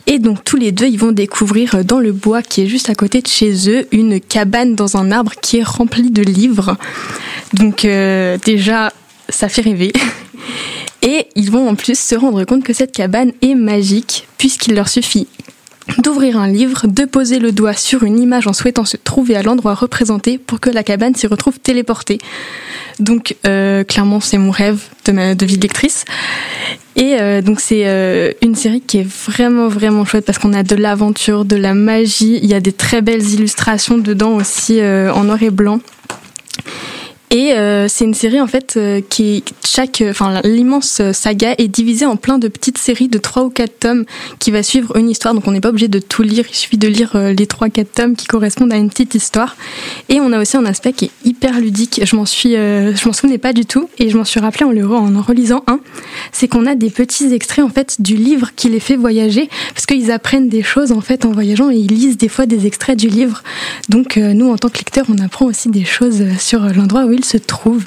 [0.06, 2.94] Et donc tous les deux, ils vont découvrir dans le bois qui est juste à
[2.94, 6.76] côté de chez eux une cabane dans un arbre qui est remplie de livres.
[7.54, 7.82] Donc
[8.44, 8.92] déjà,
[9.28, 9.92] ça fait rêver.
[11.02, 14.88] Et ils vont en plus se rendre compte que cette cabane est magique, puisqu'il leur
[14.88, 15.28] suffit
[15.98, 19.42] d'ouvrir un livre, de poser le doigt sur une image en souhaitant se trouver à
[19.42, 22.18] l'endroit représenté pour que la cabane s'y retrouve téléportée.
[22.98, 26.04] Donc euh, clairement c'est mon rêve de, vie de lectrice.
[26.96, 30.62] Et euh, donc c'est euh, une série qui est vraiment vraiment chouette parce qu'on a
[30.62, 35.24] de l'aventure, de la magie, il y a des très belles illustrations dedans aussi en
[35.24, 35.80] noir et blanc.
[37.32, 42.04] Et euh, c'est une série en fait euh, qui chaque, enfin l'immense saga est divisée
[42.04, 44.04] en plein de petites séries de trois ou quatre tomes
[44.40, 45.32] qui va suivre une histoire.
[45.32, 47.68] Donc on n'est pas obligé de tout lire, il suffit de lire euh, les trois
[47.68, 49.56] quatre tomes qui correspondent à une petite histoire.
[50.08, 52.00] Et on a aussi un aspect qui est hyper ludique.
[52.04, 55.14] Je m'en suis, je m'en souvenais pas du tout et je m'en suis rappelé en,
[55.14, 55.78] en relisant un.
[56.32, 59.86] C'est qu'on a des petits extraits en fait du livre qui les fait voyager parce
[59.86, 62.98] qu'ils apprennent des choses en fait en voyageant et ils lisent des fois des extraits
[62.98, 63.44] du livre.
[63.88, 67.19] Donc nous en tant que lecteurs on apprend aussi des choses sur l'endroit où ils
[67.24, 67.86] se trouve.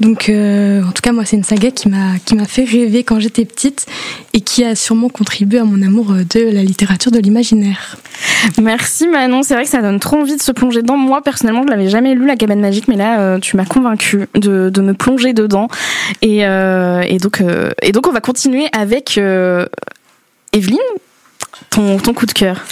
[0.00, 3.44] Donc, euh, en tout cas, moi, c'est une saga qui m'a fait rêver quand j'étais
[3.44, 3.86] petite
[4.32, 7.96] et qui a sûrement contribué à mon amour de la littérature de l'imaginaire.
[8.60, 9.42] Merci Manon.
[9.42, 10.96] C'est vrai que ça donne trop envie de se plonger dedans.
[10.96, 14.26] Moi, personnellement, je l'avais jamais lu la cabane magique, mais là, euh, tu m'as convaincu
[14.34, 15.68] de, de, me plonger dedans.
[16.22, 17.42] Et, euh, et donc
[17.82, 19.18] et donc, on va continuer avec
[20.52, 20.78] Evelyne.
[21.70, 22.64] Ton, ton coup de cœur.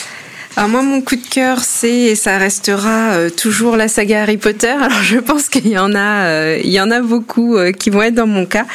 [0.54, 4.36] Alors moi, mon coup de cœur, c'est et ça restera euh, toujours la saga Harry
[4.36, 4.66] Potter.
[4.80, 7.88] Alors je pense qu'il y en a, euh, il y en a beaucoup euh, qui
[7.88, 8.66] vont être dans mon cas.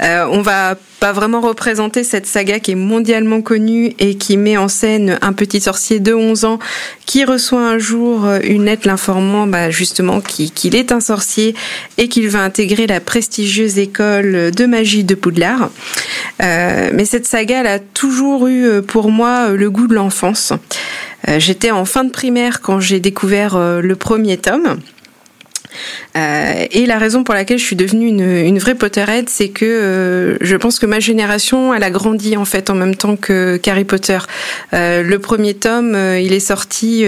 [0.00, 4.68] on va pas vraiment représenter cette saga qui est mondialement connue et qui met en
[4.68, 6.58] scène un petit sorcier de 11 ans
[7.04, 11.54] qui reçoit un jour une lettre l'informant bah, justement qu'il est un sorcier
[11.98, 15.70] et qu'il va intégrer la prestigieuse école de magie de Poudlard.
[16.38, 20.54] mais cette saga, elle a toujours eu pour moi le goût de l'enfance.
[21.28, 24.78] Euh, j'étais en fin de primaire quand j'ai découvert euh, le premier tome.
[26.16, 30.56] Euh, et la raison pour laquelle je suis devenue une, vraie Potterhead, c'est que je
[30.56, 34.18] pense que ma génération, elle a grandi en fait en même temps que qu'Harry Potter.
[34.72, 37.04] le premier tome, il est sorti.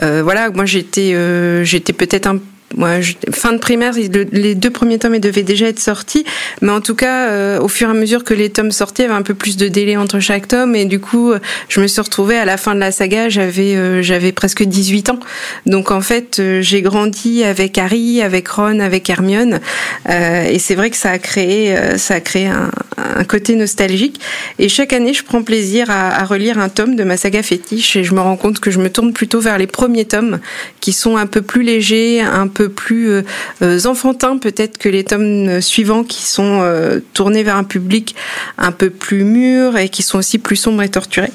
[0.00, 1.14] voilà, moi j'étais,
[1.62, 2.40] j'étais peut-être un
[2.76, 3.00] moi,
[3.32, 3.94] fin de primaire,
[4.32, 6.24] les deux premiers tomes devaient déjà être sortis,
[6.62, 9.06] mais en tout cas, euh, au fur et à mesure que les tomes sortaient, il
[9.06, 11.32] y avait un peu plus de délai entre chaque tome, et du coup,
[11.68, 15.10] je me suis retrouvée à la fin de la saga, j'avais euh, j'avais presque 18
[15.10, 15.20] ans,
[15.66, 19.60] donc en fait, euh, j'ai grandi avec Harry, avec Ron, avec Hermione,
[20.08, 24.20] et c'est vrai que ça a créé ça a créé un, un, côté nostalgique,
[24.58, 27.96] et chaque année, je prends plaisir à, à relire un tome de ma saga fétiche,
[27.96, 30.38] et je me rends compte que je me tourne plutôt vers les premiers tomes,
[30.80, 33.22] qui sont un peu plus légers, un peu plus
[33.62, 38.14] euh, enfantins peut-être que les tomes suivants qui sont euh, tournés vers un public
[38.58, 41.30] un peu plus mûr et qui sont aussi plus sombres et torturés.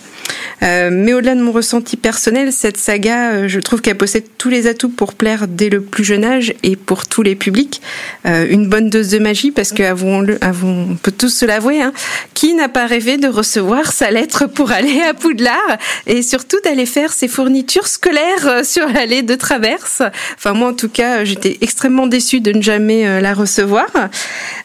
[0.64, 4.68] Euh, mais au-delà de mon ressenti personnel, cette saga, je trouve qu'elle possède tous les
[4.68, 7.82] atouts pour plaire dès le plus jeune âge et pour tous les publics.
[8.24, 10.26] Une bonne dose de magie, parce que avouons,
[10.64, 11.94] on peut tous se l'avouer, hein,
[12.34, 16.88] qui n'a pas rêvé de recevoir sa lettre pour aller à Poudlard et surtout d'aller
[16.88, 20.02] faire ses fournitures scolaires sur l'allée de traverse.
[20.38, 23.88] Enfin moi en tout cas, j'étais extrêmement déçue de ne jamais la recevoir.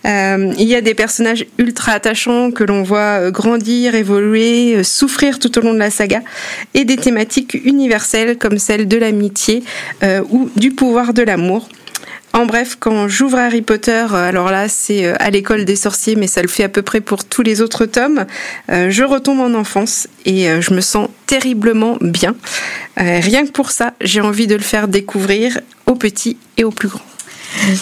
[0.05, 5.63] il y a des personnages ultra attachants que l'on voit grandir, évoluer, souffrir tout au
[5.63, 6.23] long de la saga,
[6.75, 9.63] et des thématiques universelles comme celle de l'amitié
[10.03, 11.69] euh, ou du pouvoir de l'amour.
[12.33, 16.15] En bref, quand j'ouvre Harry Potter, euh, alors là c'est euh, à l'école des sorciers,
[16.15, 18.25] mais ça le fait à peu près pour tous les autres tomes,
[18.69, 22.37] je retombe en enfance et je me sens terriblement bien.
[22.97, 26.89] Rien que pour ça, j'ai envie de le faire découvrir aux petits et aux plus
[26.89, 27.10] grands.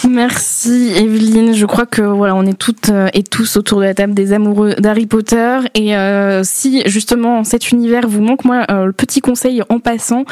[0.09, 1.53] Merci Evelyne.
[1.53, 4.33] Je crois que voilà, on est toutes euh, et tous autour de la table des
[4.33, 5.59] amoureux d'Harry Potter.
[5.75, 10.25] Et euh, si justement cet univers vous manque, moi, euh, le petit conseil en passant,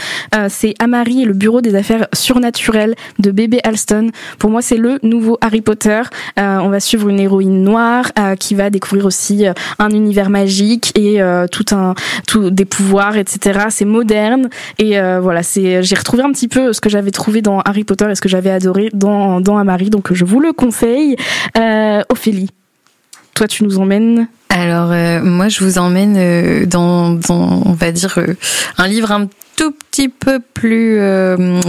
[0.49, 4.11] c'est Amari et le Bureau des affaires surnaturelles de bébé Alston.
[4.39, 6.01] Pour moi, c'est le nouveau Harry Potter.
[6.37, 9.45] on va suivre une héroïne noire qui va découvrir aussi
[9.79, 11.21] un univers magique et
[11.51, 11.95] tout un,
[12.27, 13.67] tout des pouvoirs, etc.
[13.69, 17.61] C'est moderne et voilà, c'est j'ai retrouvé un petit peu ce que j'avais trouvé dans
[17.61, 21.15] Harry Potter et ce que j'avais adoré dans dans, Amari, donc je vous le conseille.
[21.57, 22.49] Euh, Ophélie,
[23.33, 28.17] toi tu nous emmènes alors euh, moi je vous emmène euh, dans, on va dire
[28.77, 30.99] un livre un tout petit peu plus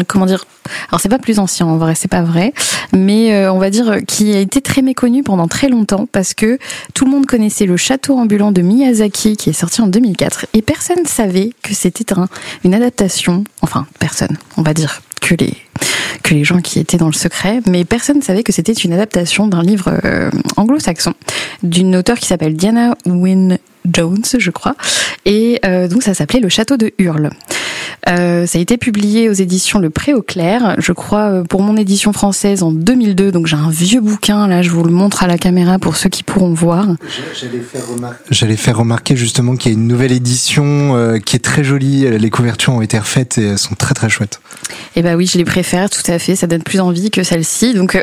[0.07, 0.45] comment dire
[0.89, 2.53] alors c'est pas plus ancien en vrai c'est pas vrai
[2.93, 6.59] mais on va dire qui a été très méconnu pendant très longtemps parce que
[6.95, 10.63] tout le monde connaissait le château ambulant de Miyazaki qui est sorti en 2004 et
[10.63, 12.29] personne savait que c'était un,
[12.65, 15.55] une adaptation enfin personne on va dire que les
[16.31, 19.47] les gens qui étaient dans le secret, mais personne ne savait que c'était une adaptation
[19.47, 21.15] d'un livre euh, anglo-saxon
[21.63, 23.59] d'une auteure qui s'appelle Diana Wynne
[23.93, 24.75] Jones, je crois,
[25.25, 27.31] et euh, donc ça s'appelait Le Château de Hurle.
[28.09, 31.63] Euh, ça a été publié aux éditions Le Pré au Clair, je crois, euh, pour
[31.63, 33.33] mon édition française en 2002.
[33.33, 36.09] Donc j'ai un vieux bouquin, là, je vous le montre à la caméra pour ceux
[36.09, 36.87] qui pourront voir.
[38.31, 42.19] J'allais faire, remarquer justement qu'il y a une nouvelle édition euh, qui est très jolie.
[42.19, 44.41] Les couvertures ont été refaites et elles sont très très chouettes.
[44.97, 46.37] Eh ben oui, je les préfère tout à fait.
[46.37, 47.75] Ça donne plus envie que celle-ci.
[47.75, 48.01] Donc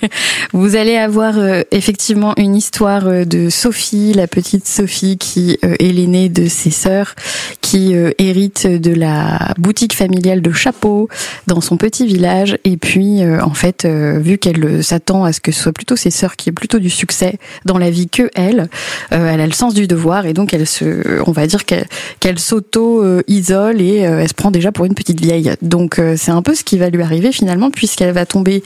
[0.52, 1.34] vous allez avoir
[1.70, 7.14] effectivement une histoire de Sophie, la petite Sophie qui est l'aînée de ses sœurs,
[7.60, 11.08] qui hérite de la boutique familiale de chapeaux
[11.46, 12.58] dans son petit village.
[12.64, 15.72] Et puis, euh, en fait, euh, vu qu'elle euh, s'attend à ce que ce soit
[15.72, 18.68] plutôt ses sœurs qui aient plutôt du succès dans la vie que elle,
[19.10, 23.80] elle a le sens du devoir et donc elle se, on va dire qu'elle s'auto-isole
[23.80, 25.52] et elle se prend déjà pour une petite vieille.
[25.62, 28.62] Donc c'est un peu ce qui va lui arriver finalement puisqu'elle va tomber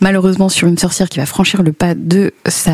[0.00, 2.72] malheureusement sur une sorcière qui va franchir le pas de sa,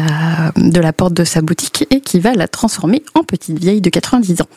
[0.56, 3.90] de la porte de sa boutique et qui va la transformer en petite vieille de
[3.90, 4.48] 90 ans.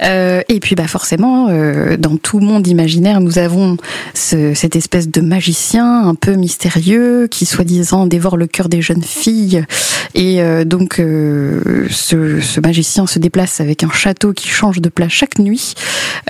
[0.00, 1.48] Et puis bah forcément,
[1.96, 3.76] dans tout monde imaginaire, nous avons
[4.14, 9.64] cette espèce de magicien un peu mystérieux qui soi-disant dévore le cœur des jeunes filles.
[10.14, 15.10] Et euh, donc euh, ce, magicien se déplace avec un château qui change de place
[15.10, 15.74] chaque nuit.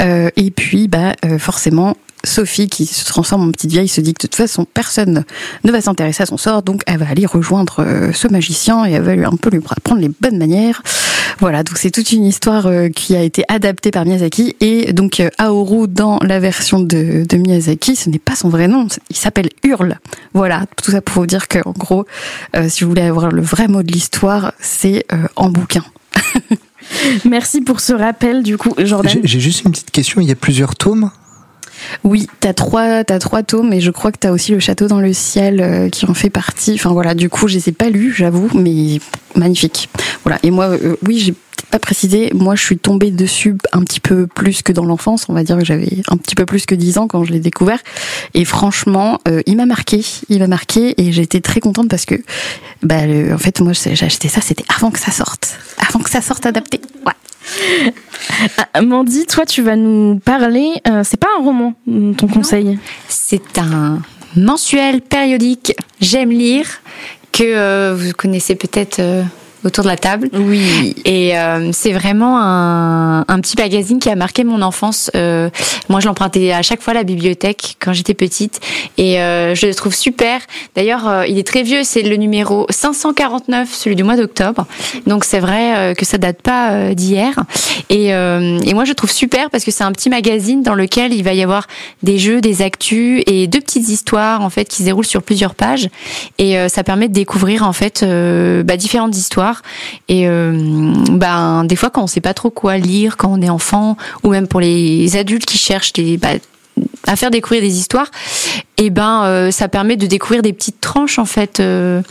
[0.00, 4.22] Euh, et puis bah forcément Sophie, qui se transforme en petite vieille, se dit que
[4.22, 5.24] de toute façon, personne
[5.62, 8.92] ne va s'intéresser à son sort, donc elle va aller rejoindre euh, ce magicien et
[8.92, 10.82] elle va un peu lui apprendre les bonnes manières.
[11.40, 15.20] Voilà, donc c'est toute une histoire euh, qui a été adaptée par Miyazaki et donc
[15.20, 19.48] euh, Aoru dans la version de, Miyazaki, ce n'est pas son vrai nom, il s'appelle
[19.62, 19.98] Hurle.
[20.34, 22.06] Voilà, tout ça pour vous dire qu'en gros,
[22.68, 25.84] si vous voulez avoir le vrai mot de l'histoire, c'est en bouquin.
[27.24, 29.20] Merci pour ce rappel, du coup, Jordan.
[29.22, 30.20] J'ai juste une petite question.
[30.20, 31.10] Il y a plusieurs tomes
[32.04, 35.00] oui, t'as trois, as trois tomes, et je crois que t'as aussi le Château dans
[35.00, 36.74] le ciel euh, qui en fait partie.
[36.74, 39.00] Enfin voilà, du coup, je les ai pas lus, j'avoue, mais
[39.34, 39.88] magnifique.
[40.24, 40.38] Voilà.
[40.42, 42.30] Et moi, euh, oui, j'ai peut-être pas précisé.
[42.34, 45.26] Moi, je suis tombée dessus un petit peu plus que dans l'enfance.
[45.28, 47.40] On va dire que j'avais un petit peu plus que 10 ans quand je l'ai
[47.40, 47.78] découvert.
[48.34, 50.04] Et franchement, euh, il m'a marqué.
[50.28, 52.16] Il m'a marqué, et été très contente parce que,
[52.82, 54.40] bah, en fait, moi, j'ai acheté ça.
[54.40, 56.80] C'était avant que ça sorte, avant que ça sorte adapté.
[57.06, 57.12] Ouais.
[58.72, 60.80] Ah, Mandy, toi, tu vas nous parler.
[60.88, 61.74] Euh, c'est pas un roman,
[62.16, 62.78] ton conseil
[63.08, 64.00] C'est un
[64.36, 65.74] mensuel périodique.
[66.00, 66.66] J'aime lire
[67.32, 69.22] que euh, vous connaissez peut-être euh,
[69.64, 70.28] autour de la table.
[70.32, 70.94] Oui.
[71.04, 75.10] Et euh, c'est vraiment un, un, petit magazine qui a marqué mon enfance.
[75.16, 75.50] Euh,
[75.88, 78.60] moi, je l'empruntais à chaque fois à la bibliothèque quand j'étais petite.
[78.98, 80.40] Et euh, je le trouve super.
[80.74, 81.84] D'ailleurs, euh, il est très vieux.
[81.84, 84.66] C'est le numéro 549, celui du mois d'octobre.
[85.06, 87.34] Donc, c'est vrai euh, que ça date pas d'hier.
[87.90, 91.22] Et, et moi, je trouve super parce que c'est un petit magazine dans lequel il
[91.22, 91.66] va y avoir
[92.02, 95.54] des jeux, des actus et deux petites histoires, en fait, qui se déroulent sur plusieurs
[95.54, 95.88] pages.
[96.38, 98.04] Et ça permet de découvrir, en fait,
[98.64, 99.53] bah, différentes histoires
[100.08, 103.48] et euh, ben des fois quand on sait pas trop quoi lire quand on est
[103.48, 106.28] enfant ou même pour les adultes qui cherchent bah,
[107.06, 108.10] à faire découvrir des histoires,
[108.78, 111.60] et ben euh, ça permet de découvrir des petites tranches en fait.
[111.60, 112.02] Euh.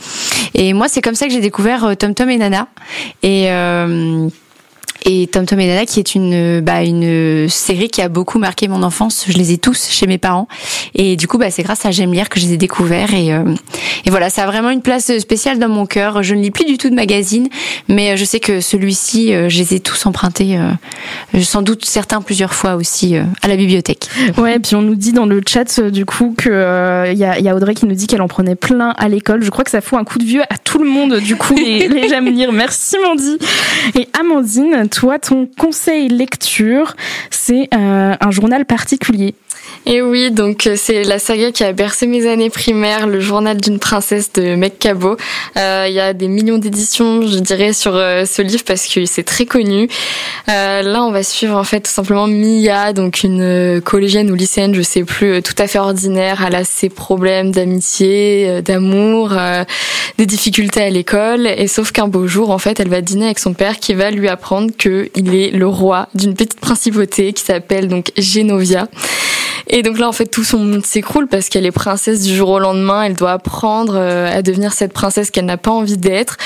[0.54, 2.68] et moi c'est comme ça que j'ai découvert Tom Tom et Nana.
[3.22, 3.48] Et
[5.04, 8.68] et Tom Tom et Nana qui est une bah, une série qui a beaucoup marqué
[8.68, 9.24] mon enfance.
[9.28, 10.48] Je les ai tous chez mes parents
[10.94, 13.32] et du coup bah c'est grâce à J'aime lire que je les ai découverts et
[13.32, 13.44] euh,
[14.04, 16.22] et voilà ça a vraiment une place spéciale dans mon cœur.
[16.22, 17.48] Je ne lis plus du tout de magazines,
[17.88, 22.20] mais je sais que celui-ci euh, je les ai tous empruntés, euh, sans doute certains
[22.22, 24.08] plusieurs fois aussi à la bibliothèque.
[24.38, 27.38] Ouais, et puis on nous dit dans le chat du coup que il y a,
[27.38, 29.42] y, a, Audrey qui nous dit qu'elle en prenait plein à l'école.
[29.42, 31.54] Je crois que ça fout un coup de vieux à tout le monde du coup
[31.56, 32.52] les, les J'aime lire.
[32.52, 33.38] Merci Mandy
[33.94, 36.94] et Amandine toi, ton conseil lecture,
[37.30, 39.34] c'est euh, un journal particulier.
[39.86, 43.60] Et oui, donc euh, c'est la saga qui a bercé mes années primaires, le journal
[43.60, 45.16] d'une princesse de Meg Cabot.
[45.56, 49.24] Euh, il y a des millions d'éditions, je dirais, sur ce livre parce que c'est
[49.24, 49.88] très connu.
[50.46, 54.82] Là, on va suivre en fait tout simplement Mia, donc une collégienne ou lycéenne, je
[54.82, 56.44] sais plus, tout à fait ordinaire.
[56.46, 59.34] Elle a ses problèmes d'amitié, d'amour,
[60.18, 61.46] des difficultés à l'école.
[61.46, 64.10] Et sauf qu'un beau jour, en fait, elle va dîner avec son père qui va
[64.10, 68.88] lui apprendre qu'il est le roi d'une petite principauté qui s'appelle donc Genovia.
[69.66, 72.50] Et donc là, en fait, tout son monde s'écroule parce qu'elle est princesse du jour
[72.50, 73.02] au lendemain.
[73.02, 76.36] Elle doit apprendre euh, à devenir cette princesse qu'elle n'a pas envie d'être.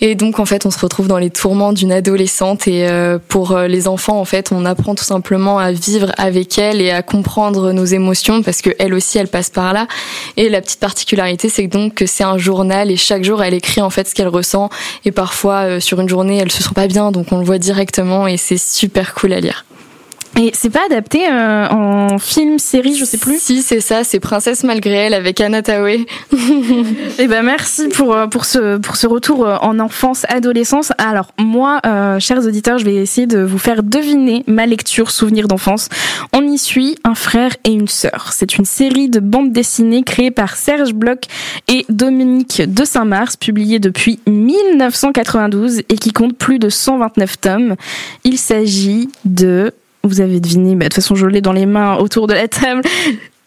[0.00, 2.68] Et donc, en fait, on se retrouve dans les tourments d'une adolescente.
[2.68, 6.58] Et euh, pour euh, les enfants, en fait, on apprend tout simplement à vivre avec
[6.58, 9.88] elle et à comprendre nos émotions parce que elle aussi, elle passe par là.
[10.36, 13.80] Et la petite particularité, c'est donc que c'est un journal et chaque jour, elle écrit
[13.80, 14.70] en fait ce qu'elle ressent.
[15.04, 18.26] Et parfois, sur une journée, elle se sent pas bien, donc on le voit directement
[18.26, 19.64] et c'est super cool à lire.
[20.40, 23.42] Et c'est pas adapté euh, en film, série, je sais plus?
[23.42, 26.06] Si, c'est ça, c'est Princesse malgré elle avec Anna Tawai.
[27.20, 30.92] Eh ben merci pour euh, pour ce pour ce retour euh, en enfance, adolescence.
[30.98, 31.80] Alors moi,
[32.20, 35.88] chers auditeurs, je vais essayer de vous faire deviner ma lecture souvenir d'enfance.
[36.32, 38.30] On y suit un frère et une sœur.
[38.32, 41.22] C'est une série de bandes dessinées créée par Serge Bloch
[41.66, 47.74] et Dominique de Saint-Mars, publiée depuis 1992 et qui compte plus de 129 tomes.
[48.22, 49.72] Il s'agit de
[50.08, 52.48] vous avez deviné, bah, de toute façon je l'ai dans les mains autour de la
[52.48, 52.82] table.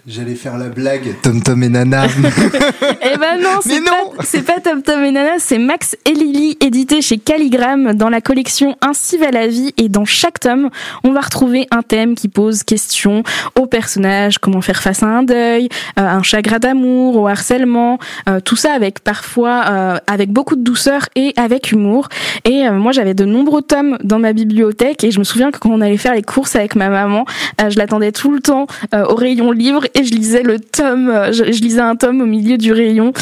[0.08, 2.08] J'allais faire la blague, Tom Tom et Nana.
[3.04, 7.04] eh ben non, c'est pas, pas Tom Tom et Nana, c'est Max et Lily, édité
[7.04, 9.76] chez Calligram dans la collection Ainsi va la vie.
[9.78, 10.72] Et dans chaque tome,
[11.04, 13.22] on va retrouver un thème qui pose question
[13.56, 18.40] au personnage, comment faire face à un deuil, euh, un chagrin d'amour, au harcèlement, euh,
[18.40, 22.10] tout ça avec parfois euh, avec beaucoup de douceur et avec humour.
[22.44, 25.70] Et moi, j'avais de nombreux tomes dans ma bibliothèque et je me souviens que quand
[25.70, 27.26] on allait faire les courses avec ma maman,
[27.60, 31.44] je l'attendais tout le temps au rayon livre et je lisais le tome, euh, je,
[31.44, 33.14] lisais un tome au milieu du rayon.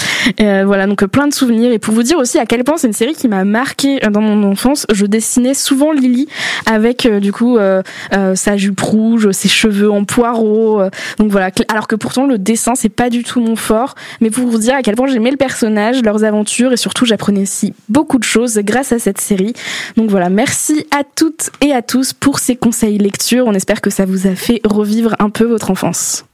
[0.41, 1.71] Euh, voilà, donc euh, plein de souvenirs.
[1.71, 4.21] Et pour vous dire aussi à quel point c'est une série qui m'a marqué dans
[4.21, 6.27] mon enfance, je dessinais souvent Lily
[6.65, 7.57] avec du coup
[8.35, 10.81] sa jupe rouge, ses cheveux en poireau.
[11.17, 14.47] donc voilà, alors que pourtant le dessin c'est pas du tout mon fort, mais pour
[14.47, 18.17] vous dire à quel point j'aimais le personnage, leurs aventures et surtout j'apprenais aussi beaucoup
[18.17, 19.53] de choses grâce à cette série.
[19.97, 23.45] Donc voilà, merci à toutes et à tous pour ces conseils lecture.
[23.47, 26.25] On espère que ça vous a fait revivre un peu votre enfance.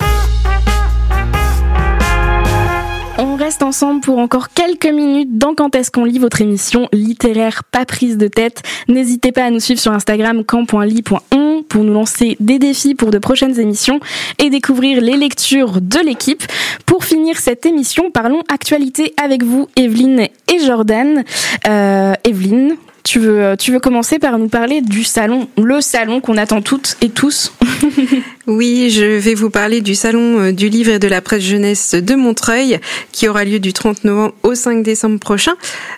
[3.46, 7.86] Reste ensemble pour encore quelques minutes dans Quand est-ce qu'on lit votre émission littéraire pas
[7.86, 8.64] prise de tête.
[8.88, 13.20] N'hésitez pas à nous suivre sur Instagram camp.ly.on pour nous lancer des défis pour de
[13.20, 14.00] prochaines émissions
[14.40, 16.42] et découvrir les lectures de l'équipe.
[16.88, 21.24] Pour finir cette émission, parlons actualité avec vous, Evelyne et Jordan.
[21.68, 26.38] Euh, Evelyne, tu veux, tu veux commencer par nous parler du salon, le salon qu'on
[26.38, 27.54] attend toutes et tous
[28.48, 31.96] Oui, je vais vous parler du salon euh, du livre et de la presse jeunesse
[31.96, 32.80] de Montreuil
[33.12, 35.54] qui aura lieu du 30 novembre au 5 décembre prochain.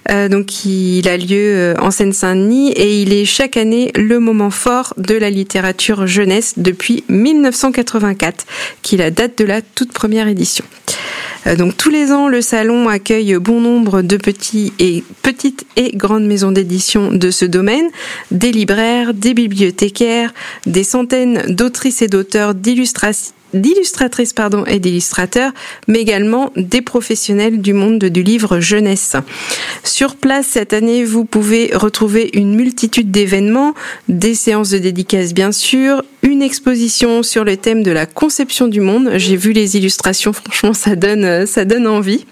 [0.10, 4.50] Euh, donc il a lieu euh, en Seine-Saint-Denis et il est chaque année le moment
[4.50, 8.46] fort de la littérature jeunesse depuis 1984,
[8.82, 10.66] qui est la date de la toute première édition.
[11.48, 16.52] Euh, donc tous les ans, le salon accueille bon nombre de petites et grandes maisons
[16.52, 17.90] d'édition de ce domaine,
[18.32, 20.34] des libraires, des bibliothécaires,
[20.66, 25.52] des centaines d'autrices et d'auteurs d'illustrations d'illustratrices pardon et d'illustrateurs,
[25.88, 29.16] mais également des professionnels du monde du livre jeunesse.
[29.84, 33.74] Sur place cette année, vous pouvez retrouver une multitude d'événements,
[34.10, 38.82] des séances de dédicaces bien sûr, une exposition sur le thème de la conception du
[38.82, 39.12] monde.
[39.16, 42.26] J'ai vu les illustrations, franchement ça donne ça donne envie.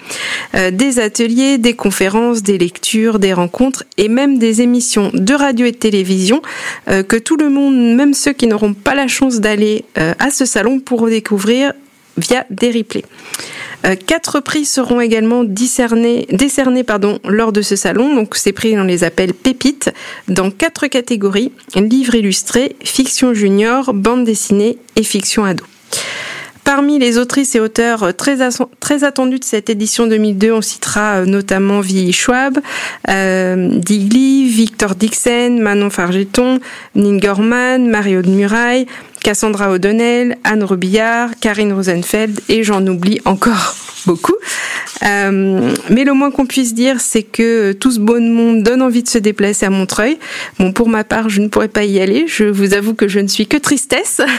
[0.55, 5.65] Euh, des ateliers, des conférences, des lectures, des rencontres et même des émissions de radio
[5.65, 6.41] et de télévision
[6.89, 10.31] euh, que tout le monde, même ceux qui n'auront pas la chance d'aller euh, à
[10.31, 11.73] ce salon, pourront redécouvrir
[12.17, 13.05] via des replays.
[13.85, 16.27] Euh, quatre prix seront également décernés,
[17.25, 18.15] lors de ce salon.
[18.15, 19.91] Donc ces prix, on les appelle pépites,
[20.27, 25.65] dans quatre catégories livres illustrés, fiction junior, bande dessinée et fiction ado.
[26.63, 28.41] Parmi les autrices et auteurs très,
[29.03, 32.57] attendus de cette édition 2002, on citera euh, notamment Vi Schwab,
[33.07, 36.59] euh, Digli, Victor Dixon, Manon Fargeton,
[36.95, 38.87] Nin Gorman, Mario de Muraille,
[39.25, 43.73] Cassandra O'Donnell, Anne Robillard, Karine Rosenfeld et j'en oublie encore
[44.05, 44.35] beaucoup.
[45.03, 49.03] Euh, mais le moins qu'on puisse dire, c'est que tout ce beau monde donne envie
[49.03, 50.17] de se déplacer à Montreuil.
[50.59, 52.25] Bon, pour ma part, je ne pourrais pas y aller.
[52.27, 54.21] Je vous avoue que je ne suis que tristesse.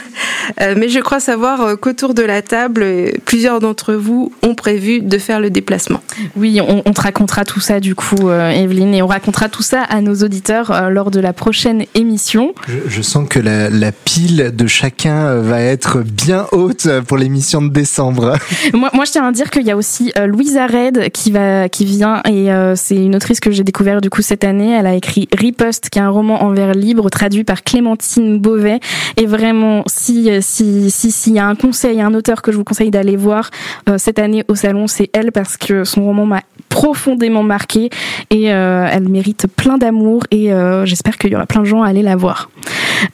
[0.60, 2.86] Euh, mais je crois savoir euh, qu'autour de la table,
[3.24, 6.00] plusieurs d'entre vous ont prévu de faire le déplacement.
[6.36, 9.82] Oui, on, on te racontera tout ça du coup, Evelyne, et on racontera tout ça
[9.82, 12.54] à nos auditeurs lors de la prochaine émission.
[12.68, 17.16] Je, je sens que la, la pile de chacun euh, va être bien haute pour
[17.16, 18.36] l'émission de décembre.
[18.74, 21.86] moi, je tiens à dire qu'il y a aussi euh, Louisa Red qui va, qui
[21.86, 24.72] vient et euh, c'est une autrice que j'ai découvert du coup cette année.
[24.72, 28.80] Elle a écrit Riposte, qui est un roman en vers libre traduit par Clémentine Beauvais.
[29.16, 32.64] Et vraiment, si, si, si, s'il y a un conseil, un auteur que je vous
[32.64, 33.50] conseille d'aller voir
[33.96, 37.88] cette année au salon, c'est elle parce que son roman m'a profondément marqué
[38.30, 40.50] et elle mérite plein d'amour et
[40.84, 42.50] j'espère qu'il y aura plein de gens à aller la voir.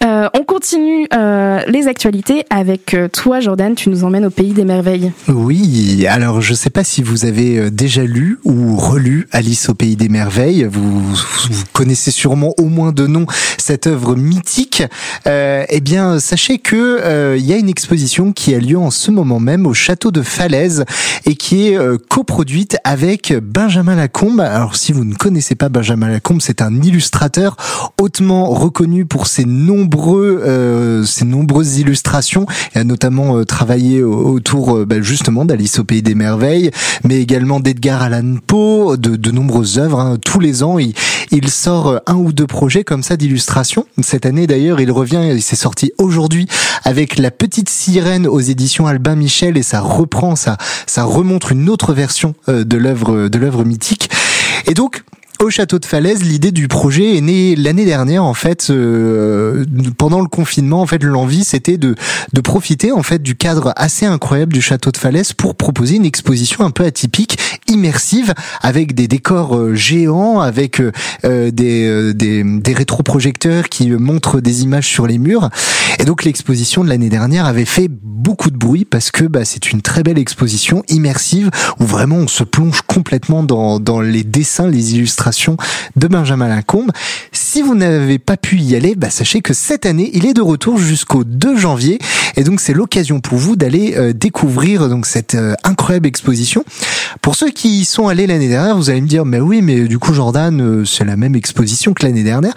[0.02, 3.74] on continue euh, les actualités avec euh, toi, Jordan.
[3.74, 5.12] Tu nous emmènes au pays des merveilles.
[5.28, 6.06] Oui.
[6.08, 9.74] Alors, je ne sais pas si vous avez euh, déjà lu ou relu Alice au
[9.74, 10.64] pays des merveilles.
[10.70, 11.02] Vous,
[11.72, 13.26] connaissez sûrement au moins de nom
[13.58, 14.82] cette œuvre mythique.
[15.26, 19.10] Euh, eh bien, sachez que il y a une exposition qui a lieu en ce
[19.10, 20.84] moment même au château de Falaise
[21.24, 21.78] et qui est
[22.08, 24.40] coproduite avec Benjamin Lacombe.
[24.40, 27.56] Alors, si vous ne connaissez pas Benjamin Lacombe, c'est un illustrateur
[28.00, 32.46] hautement reconnu pour ses nombreux nombreux, euh, ces nombreuses illustrations.
[32.74, 36.70] Il a notamment travaillé autour bah, justement d'Alice au pays des merveilles,
[37.04, 40.00] mais également d'Edgar Allan Poe, de, de nombreuses œuvres.
[40.00, 40.18] Hein.
[40.24, 40.94] Tous les ans, il,
[41.30, 43.86] il sort un ou deux projets comme ça d'illustration.
[44.02, 46.46] Cette année d'ailleurs, il revient, il s'est sorti aujourd'hui
[46.84, 51.68] avec La Petite Sirène aux éditions Albin Michel et ça reprend, ça, ça remontre une
[51.68, 54.10] autre version de l'œuvre de l'œuvre mythique.
[54.66, 55.02] Et donc,
[55.42, 59.64] au château de Falaise, l'idée du projet est née l'année dernière en fait euh,
[59.98, 60.80] pendant le confinement.
[60.80, 61.96] En fait, l'envie c'était de
[62.32, 66.06] de profiter en fait du cadre assez incroyable du château de Falaise pour proposer une
[66.06, 72.72] exposition un peu atypique, immersive, avec des décors euh, géants, avec euh, des, des des
[72.72, 75.50] rétroprojecteurs qui montrent des images sur les murs.
[75.98, 79.72] Et donc l'exposition de l'année dernière avait fait beaucoup de bruit parce que bah, c'est
[79.72, 84.68] une très belle exposition immersive où vraiment on se plonge complètement dans dans les dessins,
[84.68, 85.31] les illustrations
[85.96, 86.90] de Benjamin Lacombe.
[87.32, 90.42] Si vous n'avez pas pu y aller, bah, sachez que cette année, il est de
[90.42, 91.98] retour jusqu'au 2 janvier.
[92.36, 96.64] Et donc, c'est l'occasion pour vous d'aller euh, découvrir donc cette euh, incroyable exposition.
[97.20, 99.80] Pour ceux qui y sont allés l'année dernière, vous allez me dire, mais oui, mais
[99.88, 102.54] du coup, Jordan, euh, c'est la même exposition que l'année dernière.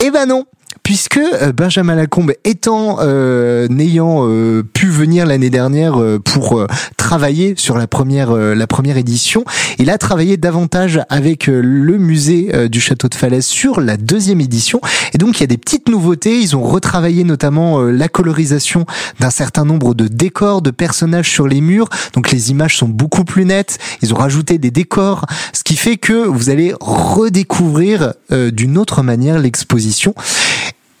[0.00, 0.44] Eh ben non,
[0.84, 6.64] puisque euh, Benjamin Lacombe étant euh, n'ayant euh, pu venir l'année dernière pour
[6.96, 9.44] travailler sur la première la première édition,
[9.78, 14.80] il a travaillé davantage avec le musée du château de Falaise sur la deuxième édition.
[15.14, 18.84] Et donc il y a des petites nouveautés, ils ont retravaillé notamment la colorisation
[19.20, 23.24] d'un certain nombre de décors, de personnages sur les murs, donc les images sont beaucoup
[23.24, 25.24] plus nettes, ils ont rajouté des décors,
[25.54, 30.14] ce qui fait que vous allez redécouvrir d'une autre manière l'exposition.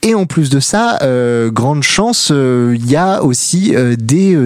[0.06, 4.36] Et en plus de ça, euh, grande chance, euh, il y a aussi euh, des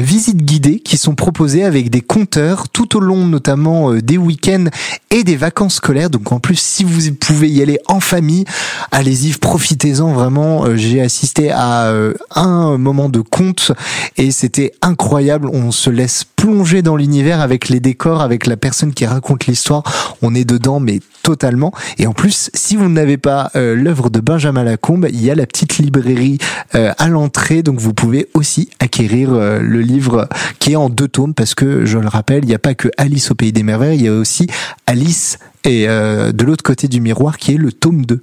[0.00, 4.66] visites guidées qui sont proposées avec des compteurs tout au long notamment des week-ends
[5.10, 6.10] et des vacances scolaires.
[6.10, 8.44] Donc en plus, si vous pouvez y aller en famille,
[8.92, 10.76] allez-y, profitez-en vraiment.
[10.76, 11.92] J'ai assisté à
[12.36, 13.72] un moment de conte
[14.16, 15.48] et c'était incroyable.
[15.52, 19.82] On se laisse plonger dans l'univers avec les décors, avec la personne qui raconte l'histoire.
[20.22, 21.72] On est dedans, mais totalement.
[21.98, 25.78] Et en plus, si vous n'avez pas l'œuvre de Benjamin Il y a la petite
[25.78, 26.38] librairie
[26.74, 30.28] euh, à l'entrée, donc vous pouvez aussi acquérir euh, le livre
[30.58, 32.88] qui est en deux tomes, parce que je le rappelle, il n'y a pas que
[32.98, 34.46] Alice au pays des merveilles, il y a aussi
[34.86, 38.20] Alice et euh, de l'autre côté du miroir qui est le tome 2.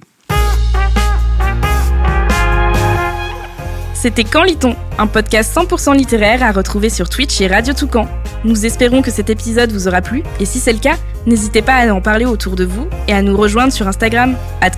[3.94, 8.06] C'était Quand lit-on Un podcast 100% littéraire à retrouver sur Twitch et Radio Toucan.
[8.44, 10.96] Nous espérons que cet épisode vous aura plu et si c'est le cas,
[11.26, 14.70] n'hésitez pas à en parler autour de vous et à nous rejoindre sur Instagram at.